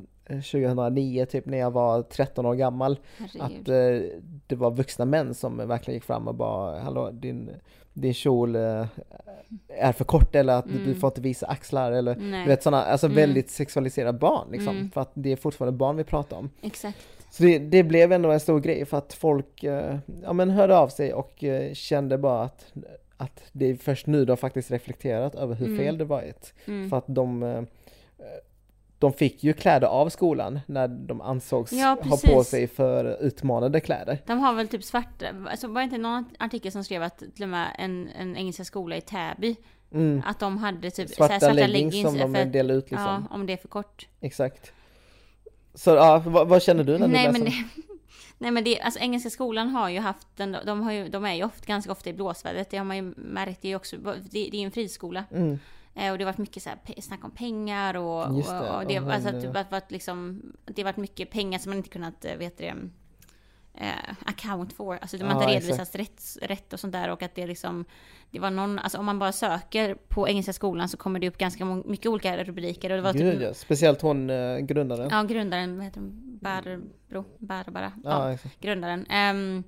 [0.52, 3.00] 2009 typ när jag var 13 år gammal.
[3.18, 3.42] herregud.
[3.42, 7.50] Att eh, det var vuxna män som verkligen gick fram och bara hallå din,
[7.94, 8.86] din kjol eh,
[9.68, 10.96] är för kort eller att du Mm.
[11.00, 13.16] får inte visa axlar eller Nej, du vet sådana, alltså Mm.
[13.16, 14.76] väldigt sexualiserade barn liksom.
[14.78, 14.92] Mm.
[14.92, 16.50] För att det är fortfarande barn vi pratar om.
[16.62, 16.98] exakt.
[17.32, 20.78] Så det, det blev ändå en stor grej för att folk eh, ja, men hörde
[20.78, 22.66] av sig och eh, kände bara att,
[23.18, 25.78] att det är först nu de faktiskt reflekterat över hur Mm.
[25.78, 26.54] fel det varit.
[26.68, 26.90] Mm.
[26.90, 27.44] För att de,
[29.00, 33.80] de fick ju kläder av skolan när de ansågs Ja, ha på sig för utmanande
[33.80, 34.18] kläder.
[34.26, 37.44] De har väl typ svart, alltså var det inte någon artikel som skrev att till
[37.44, 39.56] och med en, en engelska skola i Täby,
[39.92, 40.22] Mm.
[40.26, 43.28] att de hade typ Svarta, här leggings, som de delade ut liksom.
[43.30, 44.08] Ja, om det är för kort.
[44.22, 44.72] Exakt.
[45.74, 47.44] Så ja, vad, vad känner du när du Nej läser?
[47.44, 47.64] men, det,
[48.38, 51.34] nej men det, alltså engelska skolan har ju haft en, de, har ju, de är
[51.34, 53.98] ju ofta, ganska ofta i blåsvädret, det har man ju märkt, det är ju också,
[53.98, 55.24] det, det är en friskola.
[55.32, 55.60] Mm.
[55.96, 58.76] Eh, och det har varit mycket så här, snack om pengar och, Just det, och,
[58.76, 61.60] och det, om alltså, hon, att det har varit liksom, det har varit mycket pengar
[61.60, 62.74] som man inte kunnat, eh, vet det,
[63.74, 64.98] eh, account for.
[65.02, 65.66] Alltså man Ja, inte exakt.
[65.96, 67.86] redovisat rätt, rätt och sånt där och att det liksom,
[68.32, 71.38] det var någon, alltså om man bara söker på engelska skolan så kommer det upp
[71.38, 75.10] ganska mycket olika rubriker och det var Gud typ, ja, speciellt hon eh, grundaren.
[75.12, 79.06] ja grundaren, vad heter hon, Barbro, Barbara, ja, Ja, grundaren.
[79.10, 79.64] Ehm,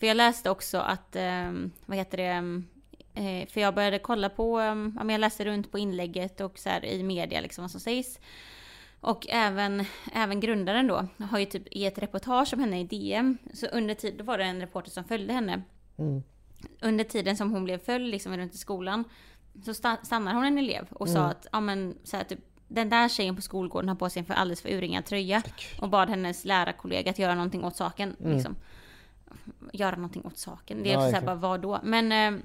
[0.00, 2.64] för jag läste också att, ehm, vad heter det, ehm,
[3.16, 6.84] eh, för jag började kolla på, um, jag läste runt på inlägget och så här
[6.84, 8.18] i media liksom vad som sägs.
[9.00, 13.38] Och även, även grundaren då har ju typ i ett reportage om henne i DM,
[13.54, 15.62] så under tid, då var det en reporter som följde henne.
[15.98, 16.22] Mm.
[16.80, 19.04] Under tiden som hon blev följd liksom runt i skolan,
[19.64, 21.30] så sta- stannar hon en elev och sa Mm.
[21.30, 22.38] att, ja men så här, typ,
[22.68, 25.42] den där tjejen på skolgården har på sig en för alldeles för urringad tröja.
[25.80, 28.16] Och bad hennes lärarkollega att göra någonting åt saken.
[28.20, 28.32] Mm.
[28.34, 28.56] Liksom.
[29.72, 30.82] Göra någonting åt saken.
[30.82, 31.80] Det är Ja, så här, bara vad då?
[31.82, 32.40] Men eh,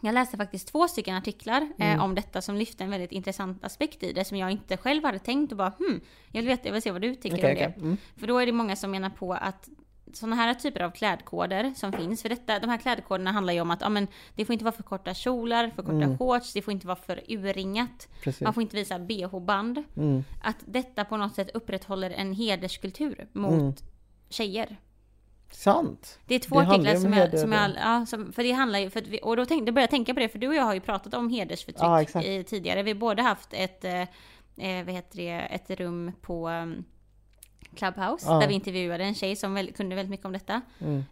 [0.00, 2.00] jag läste faktiskt två stycken artiklar eh, Mm.
[2.00, 5.18] om detta som lyfte en väldigt intressant aspekt i det som jag inte själv hade
[5.18, 6.00] tänkt och bara hmm,
[6.32, 7.66] jag vill veta, jag vill se vad du tycker Okej, om det.
[7.68, 7.82] okej.
[7.82, 7.96] Mm.
[8.16, 9.68] För då är det många som menar på att
[10.12, 13.70] sådana här typer av klädkoder som finns, för detta, de här klädkoderna handlar ju om
[13.70, 16.18] att ja, men, det får inte vara för korta kjolar, för korta Mm.
[16.18, 18.40] shorts, det får inte vara för urringat, Precis.
[18.40, 19.84] man får inte visa bh-band.
[19.96, 20.24] Mm.
[20.42, 23.74] Att detta på något sätt upprätthåller en hederskultur mot Mm.
[24.28, 24.76] tjejer.
[25.56, 26.18] Sant.
[26.26, 28.90] Det är två Det artiklar som jag, som jag, ja, som, för det handlar ju,
[28.90, 30.62] för vi, och då, tänk, då började jag tänka på det, för du och jag
[30.62, 32.82] har ju pratat om hedersförtryck Ja, i, tidigare.
[32.82, 34.00] Vi har både haft ett, eh,
[34.56, 36.84] eh, vad heter det, ett rum på um,
[37.74, 38.38] Clubhouse, Ja.
[38.38, 40.60] där vi intervjuade en tjej som väl, kunde väldigt mycket om detta.
[40.78, 41.04] Mm.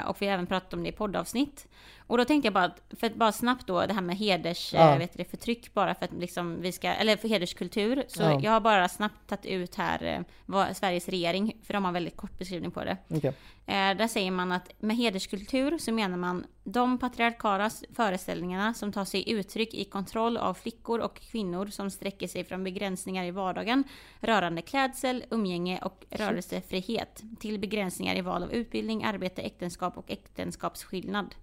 [0.00, 1.68] Eh, och vi har även pratat om det i poddavsnitt.
[2.10, 4.72] Och då tänkte jag bara, att- för att bara snabbt då, det här med heders,
[4.74, 4.92] Ja.
[4.92, 8.04] eh, vet det, förtryck bara för att liksom vi ska, eller för hederskultur.
[8.08, 8.40] Så Ja.
[8.42, 12.16] jag har bara snabbt tagit ut här eh, vad Sveriges regering, för de har väldigt
[12.16, 12.96] kort beskrivning på det.
[13.08, 13.32] Okej.
[13.66, 19.04] Eh, där säger man att med hederskultur så menar man de patriarkala föreställningarna som tar
[19.04, 23.84] sig uttryck i kontroll av flickor och kvinnor som sträcker sig från begränsningar i vardagen
[24.20, 31.34] rörande klädsel, umgänge och rörelsefrihet till begränsningar i val av utbildning, arbete, äktenskap och äktenskapsskillnad.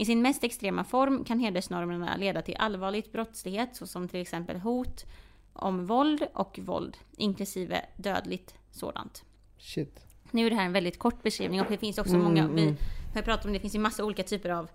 [0.00, 5.04] I sin mest extrema form kan hedersnormerna leda till allvarligt brottslighet såsom till exempel hot
[5.52, 9.24] om våld och våld, inklusive dödligt sådant.
[9.58, 10.04] Shit.
[10.30, 12.56] Nu är det här en väldigt kort beskrivning och det finns också Mm, många, mm.
[12.56, 12.76] vi
[13.14, 14.68] har pratat om det finns ju massa olika typer av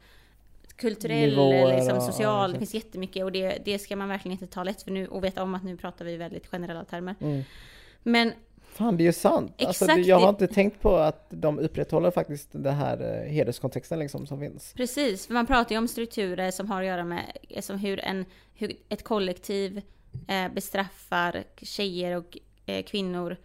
[0.76, 4.32] kulturell, Nivåer liksom, och- ja, social, det finns jättemycket och det, det ska man verkligen
[4.42, 6.86] inte ta lätt för nu och veta om att nu pratar vi i väldigt generella
[6.86, 7.16] termer.
[7.20, 7.44] Mm.
[8.04, 8.32] Men
[8.78, 9.52] Fan, det är ju sant.
[9.66, 13.02] Alltså, Exakt, det- jag har det- inte tänkt på att de upprätthåller faktiskt den här
[13.26, 14.74] eh, hederskontexten liksom som finns.
[14.78, 17.24] precis, för man pratar ju om strukturer som har att göra med
[17.60, 19.82] som hur, en, hur ett kollektiv
[20.28, 23.38] eh, bestraffar tjejer och eh, kvinnor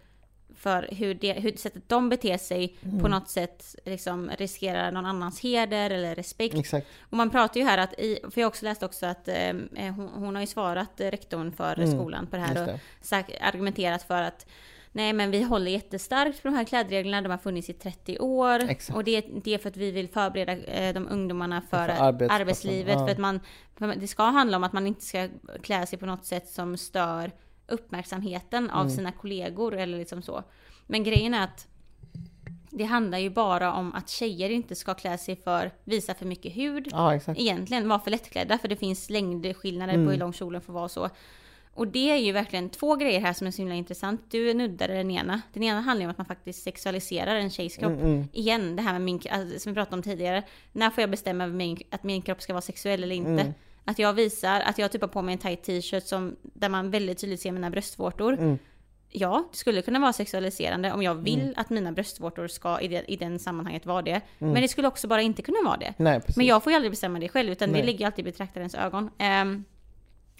[0.55, 2.99] för hur, det, hur sättet de beter sig Mm.
[2.99, 6.55] på något sätt liksom riskerar någon annans heder eller respekt.
[6.55, 6.87] Exakt.
[6.99, 9.35] Och man pratar ju här att i, för jag har också läst också att eh,
[9.75, 12.67] hon, hon har ju svarat eh, rektorn för Mm, skolan på det här Just och
[12.67, 12.79] det.
[13.01, 14.45] sagt, argumenterat för att
[14.91, 18.59] nej men vi håller jättestarkt på de här klädreglerna, de har funnits i 30 år.
[18.69, 18.97] Exakt.
[18.97, 22.93] Och det, det är för att vi vill förbereda eh, de ungdomarna för, För arbetslivet.
[22.99, 23.05] ja.
[23.05, 23.39] För att man,
[23.75, 25.27] för det ska handla om att man inte ska
[25.63, 27.31] klä sig på något sätt som stör
[27.67, 28.95] uppmärksamheten av Mm.
[28.95, 30.43] sina kollegor eller liksom så.
[30.87, 31.67] Men grejen är att
[32.69, 36.55] det handlar ju bara om att tjejer inte ska klä sig för, visa för mycket
[36.55, 36.87] hud.
[36.91, 37.39] Ja, exakt.
[37.39, 40.05] Egentligen vara för lättklädda för det finns längdskillnader Mm.
[40.05, 41.09] på hur lång kjolen får vara och så.
[41.73, 44.21] Och det är ju verkligen två grejer här som är så himla intressant.
[44.29, 45.41] Du nuddade den ena.
[45.53, 47.91] Den ena handlar ju om att man faktiskt sexualiserar en tjejs kropp.
[47.91, 48.27] Mm, mm.
[48.33, 50.43] Igen, det här med min, alltså, som vi pratade om tidigare.
[50.71, 53.31] När får jag bestämma min, att min kropp ska vara sexuell eller inte?
[53.31, 53.53] Mm.
[53.85, 56.91] Att jag visar, att jag typ har på mig en tight t-shirt som, där man
[56.91, 58.33] väldigt tydligt ser mina bröstvårtor.
[58.33, 58.57] Mm.
[59.09, 61.53] Ja, det skulle kunna vara sexualiserande om jag vill Mm.
[61.57, 64.21] att mina bröstvårtor ska i, det, i den sammanhanget vara det.
[64.37, 65.93] Men det skulle också bara inte kunna vara det.
[65.97, 66.21] Nej.
[66.35, 67.81] Men jag får ju aldrig bestämma det själv, utan Nej.
[67.81, 69.09] det ligger alltid i betraktarens ögon.
[69.17, 69.63] Ehm,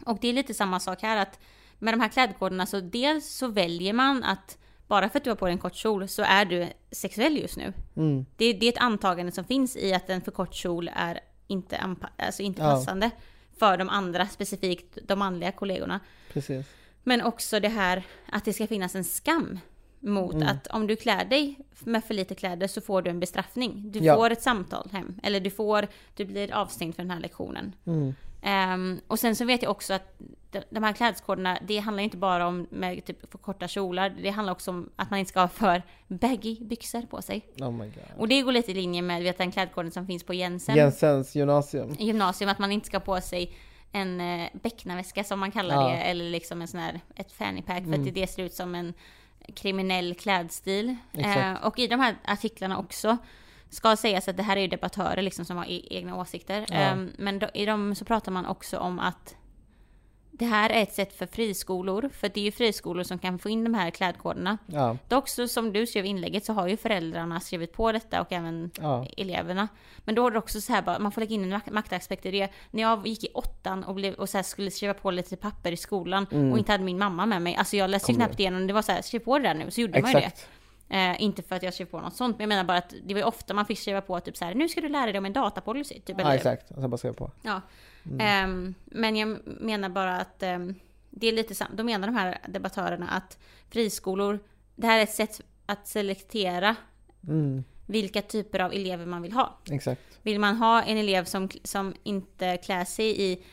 [0.05, 1.39] och det är lite samma sak här, att
[1.79, 5.35] med de här klädkoderna så dels så väljer man att bara för att du har
[5.35, 7.73] på dig en kort kjol så är du sexuell just nu.
[7.95, 8.25] Mm.
[8.37, 11.77] Det, det är ett antagande som finns i att en för kort kjol är inte,
[11.77, 12.67] anpa- alltså inte Ja.
[12.75, 13.11] passande
[13.59, 15.99] för de andra, specifikt de manliga kollegorna.
[16.33, 16.65] Precis.
[17.03, 19.59] Men också det här att det ska finnas en skam
[19.99, 20.47] mot Mm.
[20.47, 23.91] att om du klär dig med för lite kläder så får du en bestraffning.
[23.91, 24.15] Du Ja.
[24.15, 27.75] får ett samtal hem, eller du får, du blir avstängd för den här lektionen.
[27.85, 28.15] Mm.
[28.41, 30.15] Ehm, och sen så vet jag också att
[30.51, 34.29] de, de här klädskoderna, det handlar inte bara om med typ för korta kjolar, det
[34.29, 37.45] handlar också om att man inte ska ha för baggy byxor på sig.
[37.59, 38.03] Oh my god.
[38.17, 41.35] Och det går lite i linje med vet, den klädkoden som finns på Jensen Jensens
[41.35, 41.95] gymnasium.
[41.99, 43.53] gymnasium, att man inte ska ha på sig
[43.91, 45.89] en eh, becknarväska som man kallar Ja.
[45.89, 48.07] det, eller liksom en sån här, ett fanny pack, för Mm.
[48.07, 48.93] att det, ser ut som en
[49.55, 50.95] kriminell klädstil.
[51.13, 53.17] Eh, och i de här artiklarna också,
[53.71, 56.65] ska sägas att det här är ju debattörer liksom som har e- egna åsikter.
[56.69, 56.75] Ja.
[56.75, 59.35] Eh, men då, i dem så pratar man också om att
[60.33, 63.49] det här är ett sätt för friskolor, för det är ju friskolor som kan få
[63.49, 64.57] in de här klädkoderna.
[64.65, 64.97] Ja.
[65.07, 68.31] Dock så som du skrev i inlägget så har ju föräldrarna skrivit på detta och
[68.31, 69.05] även Ja.
[69.17, 69.67] eleverna.
[69.97, 72.25] Men då är det också så här bara, man får lägga in en mak- maktaspekt
[72.25, 72.49] i det.
[72.71, 75.77] När jag gick i åttan och, blev, och så skulle skriva på lite papper i
[75.77, 76.51] skolan Mm.
[76.51, 77.55] och inte hade min mamma med mig.
[77.55, 79.71] Alltså jag läste ju knappt igenom, det var så här, skriv på det där nu,
[79.71, 80.31] så gjorde man ju det.
[80.91, 83.13] Eh, inte för att jag skrev på något sånt, men jag menar bara att det
[83.13, 85.25] var ofta man fick skriva på typ så här, nu ska du lära dig om
[85.25, 85.93] en datapolicy.
[85.99, 86.71] Typ, Ja, eller- exakt.
[86.71, 87.31] Och sen bara skriva på.
[87.41, 87.61] Ja.
[88.05, 88.19] Mm.
[88.19, 90.75] Ehm, men jag menar bara att ehm,
[91.09, 93.37] det är lite sam- Då menar de här debattörerna att
[93.69, 94.39] friskolor,
[94.75, 96.75] det här är ett sätt att selektera
[97.27, 97.63] Mm.
[97.85, 99.57] vilka typer av elever man vill ha.
[99.71, 100.01] Exakt.
[100.21, 103.43] Vill man ha en elev som, som inte klär sig i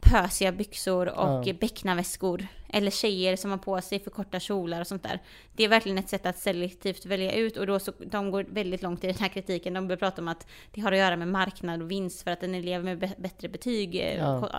[0.00, 1.52] pösiga byxor och Ja.
[1.60, 5.20] becknarväskor eller tjejer som har på sig för korta kjolar och sånt där.
[5.56, 8.82] Det är verkligen ett sätt att selektivt välja ut och då så, de går väldigt
[8.82, 9.74] långt i den här kritiken.
[9.74, 12.42] De börjar prata om att det har att göra med marknad och vinst för att
[12.42, 14.50] en elev med bättre betyg eh, Ja.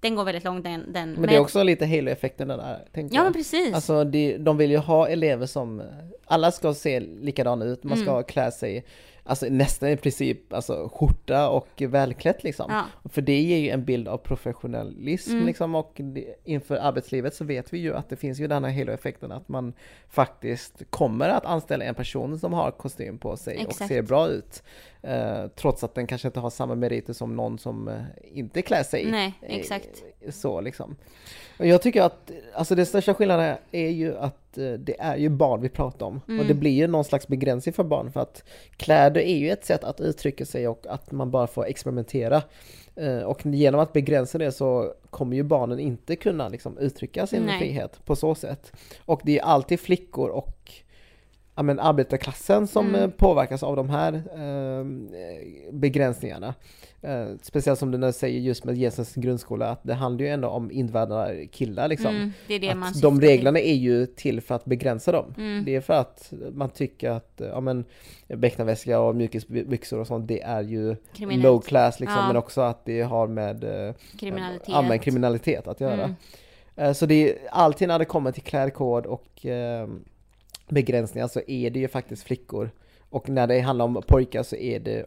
[0.00, 0.92] Den går väldigt långt den.
[0.92, 3.24] den Men det är också lite halo-effekten den där, tänker Ja jag.
[3.24, 3.74] men precis.
[3.74, 5.82] Alltså de, de vill ju ha elever som,
[6.24, 8.24] alla ska se likadana ut, man ska Mm.
[8.24, 8.84] klä sig,
[9.24, 12.66] alltså nästan i princip, alltså skjorta och välklätt liksom.
[12.68, 12.84] ja.
[13.10, 15.46] För det ger ju en bild av professionalism Mm.
[15.46, 18.72] liksom och det, inför arbetslivet så vet vi ju att det finns ju den här
[18.72, 19.72] halo-effekten att man
[20.08, 23.88] faktiskt kommer att anställa en person som har kostym på sig och Exakt.
[23.88, 24.62] ser bra ut.
[25.02, 28.00] Eh, trots att den kanske inte har samma meriter som någon som eh,
[28.32, 30.02] inte klär sig Nej, eh, exakt.
[30.30, 30.96] så liksom.
[31.58, 35.28] Och jag tycker att, alltså den största skillnaden är ju att eh, det är ju
[35.28, 36.20] barn vi pratar om.
[36.28, 36.40] Mm.
[36.40, 38.44] Och det blir ju någon slags begränsning för barn för att
[38.76, 42.42] kläder är ju ett sätt att uttrycka sig och att man bara får experimentera.
[42.96, 47.42] Eh, Och genom att begränsa det så kommer ju barnen inte kunna liksom uttrycka sin
[47.42, 47.58] Nej.
[47.58, 48.72] frihet på så sätt.
[49.04, 50.72] Och det är alltid flickor och
[51.54, 53.00] ja, men arbetarklassen som Mm.
[53.02, 54.84] eh, påverkas av de här eh,
[55.72, 56.54] begränsningarna.
[57.04, 60.48] Eh, speciellt som du nu säger just med Jensens grundskola, att det handlar ju ändå
[60.48, 62.14] om invandrarkillar liksom.
[62.16, 63.28] Mm, det är det man att de till.
[63.28, 65.34] reglerna är ju till för att begränsa dem.
[65.38, 65.64] Mm.
[65.64, 67.84] Det är för att man tycker att ja, men,
[68.28, 71.42] becknarväska och mjukisbyxor och sånt, det är ju Kriminellt.
[71.44, 72.26] low class liksom, Ja.
[72.26, 75.02] men också att det har med eh, Kriminalitet.
[75.02, 75.92] kriminalitet att göra.
[76.04, 76.14] Mm.
[76.76, 79.88] Eh, Så det är alltid när det kommer till klädkod och eh,
[80.68, 82.70] begränsningar så är det ju faktiskt flickor.
[83.10, 85.06] Och när det handlar om pojkar så är det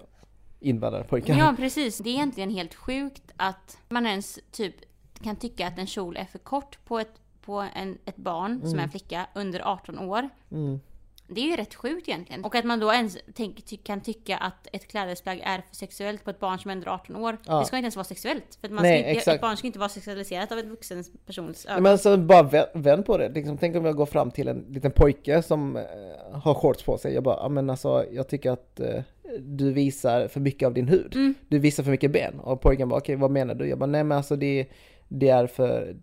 [0.60, 1.38] invandrarpojkar.
[1.38, 1.98] Ja, precis.
[1.98, 4.76] Det är egentligen helt sjukt att man ens typ
[5.24, 8.80] kan tycka att en kjol är för kort på ett, på en, ett barn som
[8.80, 10.30] är en flicka under 18 år.
[10.52, 10.80] Mm.
[11.28, 12.46] Det är ju rätt sjukt egentligen.
[12.46, 16.24] Och att man då ens tänk, ty, kan tycka att ett klädesplagg är för sexuellt
[16.24, 17.38] på ett barn som är under 18 år.
[17.46, 17.60] Ja.
[17.60, 18.58] Det ska inte ens vara sexuellt.
[18.62, 19.36] För att man Nej, ska inte, exakt.
[19.36, 21.84] ett barn ska inte vara sexualiserat av en vuxen persons ögon.
[21.84, 24.66] Men alltså bara vä- vänd på det, liksom, tänk om jag går fram till en
[24.70, 25.84] liten pojke som eh,
[26.32, 27.14] har shorts på sig.
[27.14, 29.02] Jag bara, men alltså jag tycker att eh,
[29.40, 31.16] du visar för mycket av din hud.
[31.16, 31.34] Mm.
[31.48, 32.40] Du visar för mycket ben.
[32.40, 33.68] Och pojken bara, okej vad menar du?
[33.68, 34.68] Jag bara, nej men alltså det,
[35.08, 35.96] det är för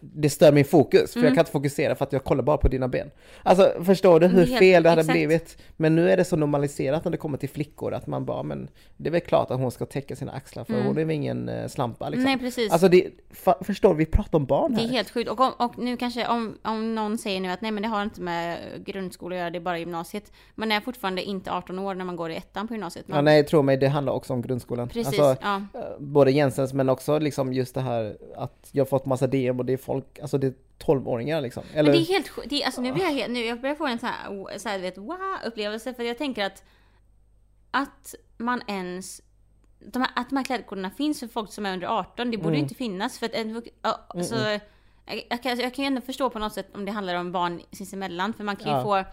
[0.00, 1.26] det stör min fokus, för Mm.
[1.28, 3.10] jag kan inte fokusera för att jag kollar bara på dina ben.
[3.42, 5.14] Alltså förstår du hur Helt- fel det hade exakt.
[5.14, 5.58] blivit?
[5.76, 8.68] Men nu är det så normaliserat när det kommer till flickor att man bara, men
[8.96, 11.48] det är väl klart att hon ska täcka sina axlar för hon är väl ingen
[11.48, 12.26] eh, slampa liksom.
[12.26, 12.38] Mm.
[12.38, 12.72] Nej precis.
[12.72, 13.06] Alltså det,
[13.60, 14.88] förstår vi pratar om barn Det här.
[14.88, 15.30] är helt sjukt.
[15.30, 18.02] Och, om, och nu kanske om, om någon säger nu att nej men det har
[18.02, 20.32] inte med grundskola att göra, det är bara gymnasiet.
[20.54, 23.08] Man är fortfarande inte 18 år när man går i ettan på gymnasiet.
[23.08, 24.88] Man, Ja, nej, tro mig, det handlar också om grundskolan.
[24.88, 25.56] Precis, Alltså, ja.
[25.74, 29.58] eh, både Jensens men också liksom just det här att jag har fått massa DM
[29.58, 31.62] och det är folk, alltså det är 12-åringar liksom.
[31.74, 32.30] Eller, Men det är helt.
[32.46, 34.68] Det är- Alltså nu blir jag helt, nu, jag börjar få en sån här, så
[34.68, 35.94] här du vet, wow upplevelse.
[35.94, 36.64] För jag tänker att,
[37.70, 39.22] att man ens,
[39.78, 42.48] de här, att de här klädkoderna finns för folk som är under 18, det borde
[42.48, 42.60] Mm.
[42.60, 43.18] inte finnas.
[43.18, 44.36] För att en, alltså,
[45.06, 47.32] jag, jag, kan, jag kan ju ändå förstå på något sätt om det handlar om
[47.32, 48.32] barn sinsemellan.
[48.32, 48.82] För man kan ju Ja.
[48.82, 49.04] få,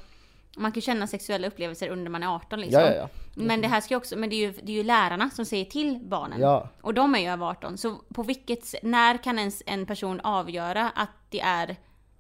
[0.58, 2.82] man kan känna sexuella upplevelser under man är 18 liksom.
[2.82, 3.10] ja, ja, ja.
[3.36, 5.45] Men det här ska ju också, men det är ju, det är ju lärarna som
[5.45, 6.41] säger till barnen.
[6.41, 7.78] Ja, Och de är ju över 18.
[7.78, 11.76] Så på vilket, när kan ens en person avgöra att det är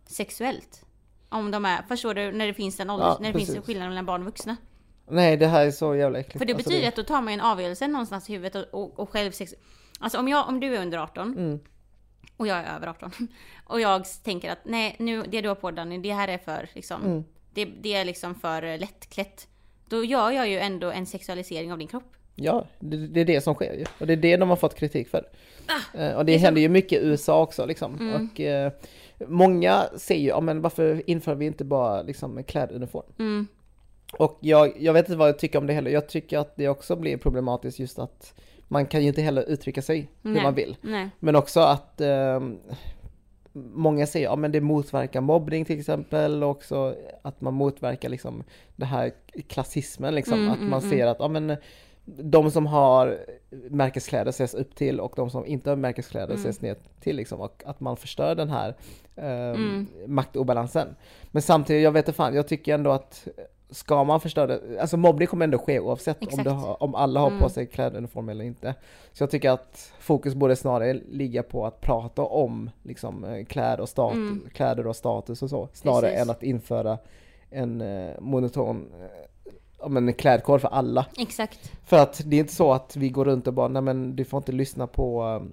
[0.05, 0.83] sexuellt?
[1.29, 3.55] Om de är, förstår du, när det finns en ålder, Ja, när det finns precis.
[3.55, 4.57] en skillnad mellan barn och vuxna.
[5.09, 6.37] nej det här är så jävla äckligt.
[6.37, 8.83] För det Alltså, betyder att då tar man ju en avgörelse någonstans i huvudet och,
[8.83, 9.53] och, och själv sex...
[9.99, 11.59] Alltså om, jag, om du är under 18 Mm.
[12.37, 13.11] och jag är över 18
[13.65, 16.69] och jag tänker att nej, nu, det du har på Danny, det här är för
[16.73, 17.23] liksom, Mm.
[17.57, 19.47] Det, det är liksom för eh, lättklätt.
[19.89, 22.03] Då gör jag ju ändå en sexualisering av din kropp.
[22.35, 23.85] Ja, det, det är det som sker ju.
[23.99, 25.23] Och det är det de har fått kritik för.
[25.67, 27.95] Ah, Eh, och det är händer ju mycket i USA också liksom.
[27.99, 28.29] Mm.
[28.33, 28.71] Och eh,
[29.27, 33.05] många säger ju, ja men varför inför vi inte bara liksom kläduniform?
[33.19, 33.47] Mm,
[34.13, 35.91] Och jag, jag vet inte vad jag tycker om det heller.
[35.91, 38.33] Jag tycker att det också blir problematiskt just att
[38.67, 40.43] man kan ju inte heller uttrycka sig hur Nej.
[40.43, 40.77] man vill.
[40.81, 41.09] nej.
[41.19, 42.57] Men också att ehm,
[43.73, 48.43] många säger, ja men det motverkar mobbning till exempel och också att man motverkar liksom
[48.75, 49.11] det här
[49.47, 50.39] klassismen liksom.
[50.39, 51.55] Mm, att man mm, ser att, ja men
[52.05, 53.17] de som har
[53.69, 56.39] märkeskläder ses upp till och de som inte har märkeskläder Mm.
[56.39, 57.41] ses ner till liksom.
[57.41, 58.75] Och att man förstör den här
[59.15, 59.87] ehm, Mm.
[60.07, 60.95] maktobalansen.
[61.31, 63.27] Men samtidigt, jag vet inte fan, jag tycker ändå att
[63.69, 67.19] ska man förstöra det, alltså mobbning kommer ändå ske oavsett om, det har, om alla
[67.19, 67.49] har på Mm.
[67.49, 68.75] sig kläduniform eller inte.
[69.13, 73.79] Så jag tycker att fokus borde snarare ligga på att prata om liksom, eh, kläder,
[73.79, 74.43] och stat- Mm.
[74.53, 76.21] kläder och status och så, snarare Precis.
[76.21, 76.97] än att införa
[77.49, 79.07] en eh, monoton eh,
[79.79, 81.05] ja, men en klädkod för alla.
[81.17, 81.71] Exakt.
[81.85, 84.25] För att det är inte så att vi går runt och bara, nej men du
[84.25, 85.47] får inte lyssna på eh,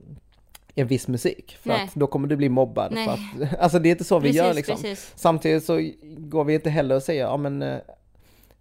[0.76, 1.84] en viss musik, för Nej.
[1.84, 2.92] att då kommer du bli mobbad.
[2.92, 3.04] Nej.
[3.06, 3.12] För
[3.44, 4.74] att, alltså det är inte så vi precis, gör liksom.
[4.76, 5.12] precis.
[5.16, 7.62] Samtidigt så går vi inte heller och säger, ja men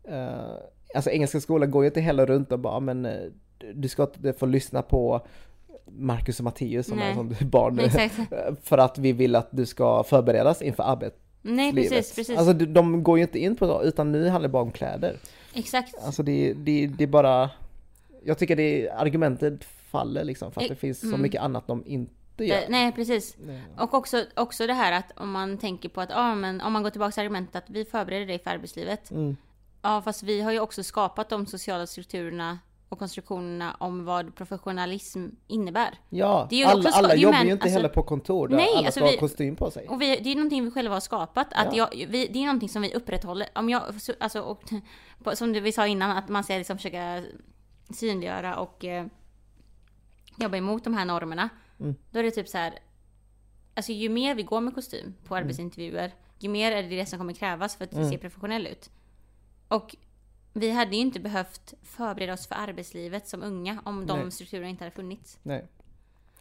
[0.08, 0.56] eh,
[0.96, 3.22] Alltså engelska skolan går ju inte heller runt och bara, "Ja, men eh,
[3.74, 5.22] du ska inte få lyssna på
[5.86, 7.10] Marcus och Matteus som Nej.
[7.12, 8.16] är som barn Exakt.
[8.64, 11.20] för att vi vill att du ska förberedas inför arbetslivet.
[11.42, 12.38] Nej, precis, precis.
[12.38, 15.16] Alltså de- går ju inte in på det, utan nu handlar det bara om kläder.
[15.54, 15.96] Exakt.
[16.06, 17.50] Alltså det, det, det är bara,
[18.24, 21.22] jag tycker det argumentet faller liksom för att Eh, det finns så mm.
[21.22, 22.62] mycket annat de inte gör.
[22.70, 23.36] Nej, precis.
[23.46, 23.62] Nej.
[23.78, 26.84] Och också, också det här att om man tänker på att, ja men om man
[26.84, 29.12] går tillbaka till argumentet att vi förbereder dig för arbetslivet.
[29.12, 29.38] Mm.
[29.86, 32.60] Ja, fast vi har ju också skapat de sociala strukturerna
[32.90, 36.00] och konstruktionerna om vad professionalism innebär.
[36.10, 38.48] Ja, Det är ju alla, alla det är jobbar ju inte alltså- heller på kontor
[38.48, 39.88] där Nej, alla alltså ska vi- ha kostym på sig.
[39.88, 41.48] Och vi, det är någonting vi själva har skapat.
[41.54, 41.90] Att Ja.
[41.94, 43.48] jag, vi, det är någonting som vi upprätthåller.
[43.56, 44.64] Om jag, så- alltså, och,
[45.34, 47.24] som vi sa innan, att man ska liksom försöka
[47.94, 49.06] synliggöra och eh,
[50.38, 51.50] jobba emot de här normerna.
[51.80, 51.96] Mm.
[52.12, 52.80] Då är det typ så här.
[53.76, 55.14] Alltså ju mer vi går med kostym Mm.
[55.28, 58.10] på arbetsintervjuer, ju mer är det det som kommer krävas för att Mm.
[58.10, 58.90] ser professionell ut.
[59.74, 59.96] Och
[60.54, 64.32] vi hade ju inte behövt förbereda oss för arbetslivet som unga om de Nej.
[64.32, 65.38] strukturerna inte hade funnits.
[65.44, 65.68] Nej.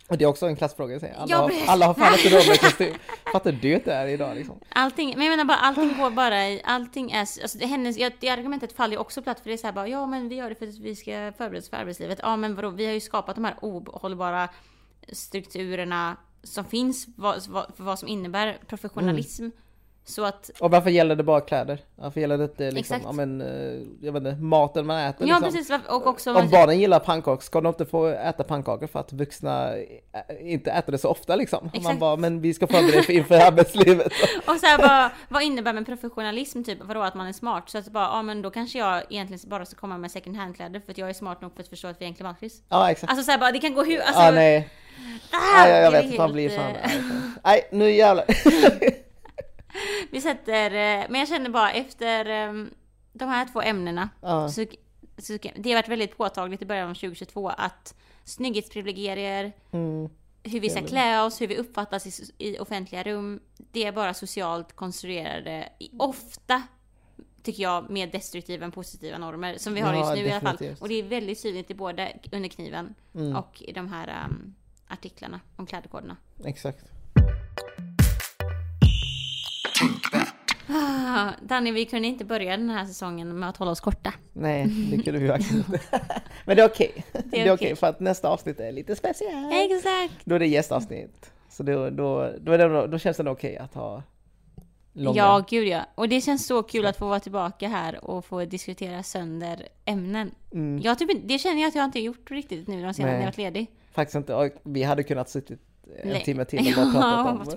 [0.09, 1.15] Och det är också en klassfråga, säger.
[1.15, 2.95] Alla, har, alla har fan inte råd med kostym.
[3.33, 4.61] Fattar du det är idag liksom?
[4.69, 8.11] Allting, men jag menar bara allting går bara i, allting är, alltså det, hennes, ja,
[8.21, 10.35] det argumentet faller ju också platt för det är så här bara, ja men vi
[10.35, 12.19] gör det för att vi ska förbereda oss för arbetslivet.
[12.23, 14.49] Ja men vadå, vi har ju skapat de här ohållbara
[15.13, 19.49] strukturerna som finns vad, vad, vad som innebär professionalism.
[20.05, 21.79] Så att, Och varför gäller det bara kläder?
[21.97, 23.05] Varför gäller det inte liksom, Exakt.
[23.05, 25.53] ja men, eh, jag vet inte, maten man äter ja liksom?
[25.53, 29.13] precis, och också Om barnen gillar pannkakor, ska de inte få äta pannkakor för att
[29.13, 29.85] vuxna ä-
[30.41, 31.71] inte äter det så ofta liksom?
[31.85, 34.07] Man bara, men vi ska förbereda er för inför arbetslivet.
[34.47, 36.79] Och så här bara, vad innebär med professionalism typ?
[36.83, 37.71] Vadå att man är smart?
[37.71, 40.81] Så att bara, ja men då kanske jag egentligen bara ska komma med second hand-kläder
[40.81, 42.63] för att jag är smart nog för att förstå att vi är en klimatkris.
[42.69, 43.11] Ja exakt.
[43.11, 44.21] Alltså såhär bara, det kan gå hur, alltså...
[44.23, 44.69] ah, nej,
[45.33, 46.71] ah, ah, jag, jag vet inte, man helt, blir fan...
[46.77, 46.91] eh,
[47.45, 48.25] Nej, nu jävlar.
[50.11, 52.65] Vi sätter, eh, men jag känner bara efter eh,
[53.13, 54.49] de här två ämnena Ja.
[54.49, 54.65] så,
[55.19, 57.95] så det har varit väldigt påtagligt i början av 2022 att
[58.25, 60.09] snygghetsprivilegier, Mm.
[60.43, 63.41] hur vi ska klä oss, hur vi uppfattas i, i offentliga rum,
[63.73, 65.69] det är bara socialt konstruerade,
[65.99, 66.63] ofta
[67.43, 70.41] tycker jag, mer destruktiva än positiva normer som vi har Ja, just nu i alla
[70.41, 70.53] fall.
[70.57, 70.83] definitivt.
[70.83, 73.37] Och det är väldigt tydligt i både under kniven Mm.
[73.37, 74.55] och i de här um,
[74.89, 76.17] artiklarna om klädkoderna.
[76.45, 76.85] Exakt.
[80.73, 84.13] Ah, Danny, vi kunde inte börja den här säsongen med att hålla oss korta.
[84.33, 85.81] Nej, det kunde vi faktiskt inte.
[86.45, 87.05] Men det är okej.
[87.13, 87.77] Det är okej okej.
[87.77, 89.53] för att nästa avsnitt är lite speciellt.
[89.53, 90.15] Exakt!
[90.25, 91.31] Då är det gästavsnitt.
[91.51, 94.03] Så då, då, då, det, då känns det okej att ha
[94.93, 95.17] långa.
[95.19, 95.81] Ja, gud ja.
[95.95, 100.31] Och det känns så kul att få vara tillbaka här och få diskutera sönder ämnen.
[100.53, 103.15] Mm, Jag typ, det känner jag att jag inte gjort riktigt nu de senaste när
[103.19, 103.67] jag varit ledig.
[103.93, 104.51] faktiskt inte.
[104.63, 105.61] Vi hade kunnat suttit
[106.03, 106.25] en Nej.
[106.25, 107.49] timme till och bara pratat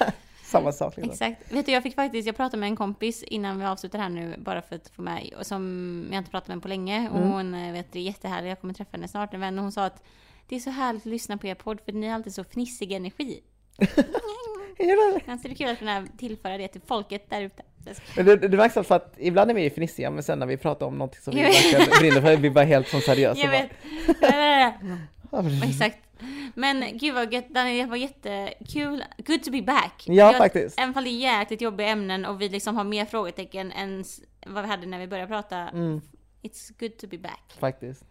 [0.00, 0.12] om
[0.50, 0.96] samma sak.
[0.96, 1.12] Liksom.
[1.12, 1.52] Exakt.
[1.52, 4.34] Vet du, jag fick faktiskt, jag pratade med en kompis innan vi avslutar här nu,
[4.38, 7.08] bara för att få med, och som jag inte pratat med på länge.
[7.10, 7.30] Och Mm.
[7.30, 9.58] hon eh, vet, det är jättehärlig, jag kommer träffa henne snart, en vän.
[9.58, 10.02] Och hon sa att
[10.48, 12.92] det är så härligt att lyssna på er podd, för ni har alltid så fnissig
[12.92, 13.40] energi.
[14.78, 17.62] Är det- Alltså det är kul att kunna tillföra det till folket där ute.
[18.16, 20.86] Men det, det märks för att ibland är vi fnissiga, men sen när vi pratar
[20.86, 23.40] om någonting som vi verkligen brinner för, vi bara helt som seriösa.
[23.40, 23.68] Jag
[25.30, 25.62] bara, vet.
[25.70, 25.98] Exakt.
[26.54, 29.04] Men gud vad gött, Danny, det var jättekul.
[29.26, 30.04] Good to be back.
[30.06, 30.80] Ja, Jag- faktiskt.
[30.80, 34.04] Även fall det är jäkligt jobbiga ämnen och vi liksom har mer frågetecken än
[34.46, 35.56] vad vi hade när vi började prata.
[35.58, 36.00] Mm,
[36.42, 37.56] It's good to be back.
[37.58, 38.04] faktiskt.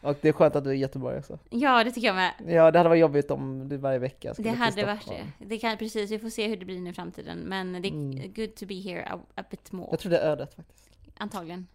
[0.00, 1.38] Och det är skönt att du är i Göteborg också.
[1.50, 2.32] Ja, det tycker jag med.
[2.46, 5.46] Ja, det hade varit jobbigt om du varje vecka skulle Det hade varit det.
[5.46, 7.38] Det kan, precis, vi får se hur det blir nu i framtiden.
[7.38, 8.32] Men det är Mm.
[8.36, 9.88] good to be here a, a bit more.
[9.90, 10.85] Jag tror det är ödet faktiskt.
[11.18, 11.66] Antagligen.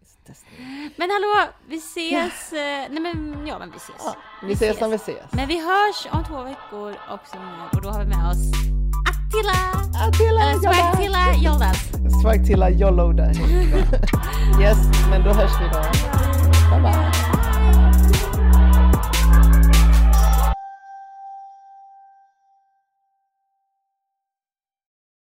[0.95, 2.53] Men hallå, vi ses.
[2.53, 3.95] eh, Nej men, ja men vi ses.
[3.99, 5.31] Ja, vi ses när vi ses.
[5.31, 7.35] Men vi hörs om två veckor också
[7.73, 8.37] och då har vi med oss
[9.09, 9.53] Attila!
[10.07, 11.77] Attila, Swagtilla Joldas.
[12.21, 13.31] Swagtilla Jollo där.
[14.61, 14.77] yes,
[15.09, 15.81] men då hörs vi då.